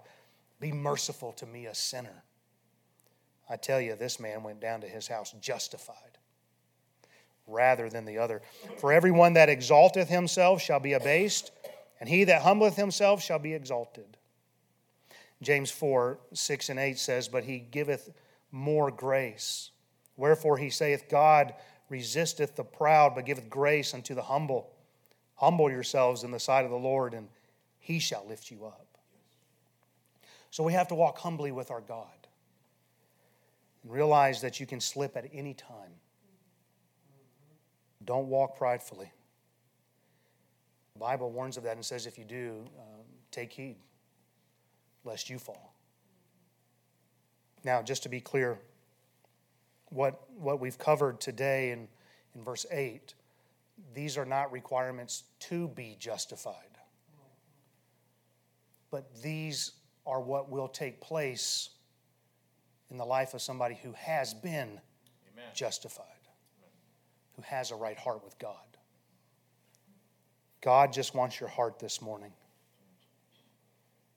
be 0.60 0.72
merciful 0.72 1.34
to 1.34 1.45
me, 1.45 1.66
a 1.66 1.76
sinner. 1.76 2.24
I 3.49 3.57
tell 3.57 3.82
you, 3.82 3.95
this 3.95 4.20
man 4.20 4.43
went 4.43 4.62
down 4.62 4.82
to 4.82 4.88
his 4.88 5.07
house 5.07 5.34
justified 5.41 6.18
rather 7.50 7.89
than 7.89 8.06
the 8.06 8.18
other. 8.18 8.41
For 8.78 8.93
everyone 8.93 9.34
that 9.34 9.50
exalteth 9.50 10.10
himself 10.10 10.62
shall 10.62 10.80
be 10.80 10.93
abased, 10.93 11.52
and 12.00 12.08
he 12.08 12.24
that 12.26 12.43
humbleth 12.43 12.76
himself 12.76 13.22
shall 13.22 13.39
be 13.39 13.54
exalted. 13.54 14.18
James 15.41 15.72
4 15.72 16.20
6 16.34 16.70
and 16.70 16.80
8 16.80 16.97
says, 16.97 17.28
But 17.28 17.43
he 17.43 17.60
giveth 17.60 18.10
more 18.52 18.91
grace. 18.91 19.72
Wherefore 20.18 20.58
he 20.58 20.70
saith, 20.70 21.06
God 21.10 21.54
resisteth 21.89 22.56
the 22.56 22.64
proud, 22.64 23.16
but 23.16 23.26
giveth 23.26 23.50
grace 23.50 23.93
unto 23.93 24.14
the 24.14 24.24
humble. 24.24 24.72
Humble 25.36 25.72
yourselves 25.72 26.24
in 26.24 26.32
the 26.32 26.39
sight 26.39 26.66
of 26.66 26.72
the 26.72 26.78
Lord, 26.78 27.14
and 27.14 27.30
he 27.80 28.00
shall 28.00 28.26
lift 28.28 28.52
you 28.52 28.66
up. 28.66 28.86
So 30.52 30.64
we 30.64 30.74
have 30.74 30.88
to 30.89 30.95
walk 30.95 31.18
humbly 31.20 31.52
with 31.52 31.72
our 31.72 31.82
God 31.82 32.08
and 33.84 33.91
realize 33.91 34.41
that 34.41 34.60
you 34.60 34.66
can 34.66 34.80
slip 34.80 35.16
at 35.16 35.30
any 35.32 35.54
time. 35.54 35.93
Don't 38.10 38.28
walk 38.28 38.57
pridefully. 38.57 39.12
The 40.93 40.99
Bible 40.99 41.30
warns 41.30 41.57
of 41.57 41.64
that 41.66 41.76
and 41.76 41.86
says 41.86 42.07
if 42.07 42.18
you 42.18 42.26
do, 42.26 42.66
um, 42.80 43.05
take 43.30 43.53
heed 43.53 43.76
lest 45.03 45.30
you 45.30 45.38
fall. 45.38 45.76
Now, 47.64 47.84
just 47.84 48.01
to 48.01 48.10
be 48.10 48.20
clear, 48.20 48.57
what, 49.89 50.24
what 50.39 50.60
we've 50.60 50.80
covered 50.80 51.22
today 51.22 51.70
in, 51.70 51.88
in 52.34 52.43
verse 52.43 52.66
8, 52.72 53.14
these 53.93 54.18
are 54.18 54.26
not 54.26 54.51
requirements 54.51 55.26
to 55.41 55.68
be 55.68 55.95
justified. 55.99 56.80
But 58.89 59.22
these 59.22 59.74
are 60.07 60.20
what 60.20 60.49
will 60.49 60.68
take 60.68 60.99
place 60.99 61.70
in 62.89 62.97
the 62.97 63.05
life 63.05 63.36
of 63.36 63.41
somebody 63.43 63.78
who 63.84 63.93
has 63.93 64.34
been 64.34 64.82
Amen. 65.32 65.51
justified, 65.53 66.05
who 67.40 67.56
has 67.56 67.72
a 67.72 67.76
right 67.76 67.98
heart 67.98 68.24
with 68.24 68.38
God. 68.40 68.56
God 70.62 70.92
just 70.92 71.16
wants 71.16 71.40
your 71.40 71.50
heart 71.50 71.80
this 71.80 72.02
morning. 72.02 72.34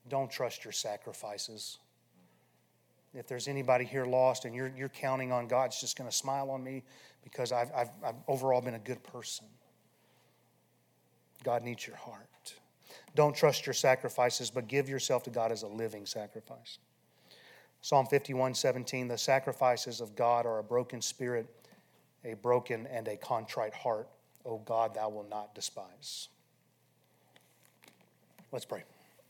Don't 0.09 0.29
trust 0.29 0.65
your 0.65 0.73
sacrifices. 0.73 1.77
If 3.13 3.27
there's 3.27 3.47
anybody 3.47 3.85
here 3.85 4.05
lost 4.05 4.43
and 4.43 4.53
you're, 4.53 4.71
you're 4.75 4.89
counting 4.89 5.31
on 5.31 5.47
God's 5.47 5.79
just 5.79 5.97
going 5.97 6.09
to 6.09 6.15
smile 6.15 6.49
on 6.49 6.63
me 6.63 6.83
because 7.23 7.51
I've, 7.51 7.71
I've, 7.73 7.89
I've 8.03 8.15
overall 8.27 8.59
been 8.59 8.73
a 8.73 8.79
good 8.79 9.01
person, 9.03 9.45
God 11.43 11.63
needs 11.63 11.87
your 11.87 11.95
heart. 11.95 12.55
Don't 13.15 13.35
trust 13.35 13.65
your 13.65 13.73
sacrifices, 13.73 14.49
but 14.49 14.67
give 14.67 14.89
yourself 14.89 15.23
to 15.23 15.29
God 15.29 15.51
as 15.51 15.63
a 15.63 15.67
living 15.67 16.05
sacrifice. 16.05 16.79
Psalm 17.81 18.05
51 18.05 18.55
17, 18.55 19.07
the 19.07 19.17
sacrifices 19.17 20.01
of 20.01 20.15
God 20.15 20.45
are 20.45 20.59
a 20.59 20.63
broken 20.63 21.01
spirit, 21.01 21.47
a 22.23 22.35
broken 22.35 22.87
and 22.87 23.07
a 23.07 23.17
contrite 23.17 23.73
heart. 23.73 24.09
O 24.45 24.57
God, 24.57 24.95
thou 24.95 25.09
wilt 25.09 25.29
not 25.29 25.55
despise. 25.55 26.29
Let's 28.51 28.65
pray. 28.65 28.83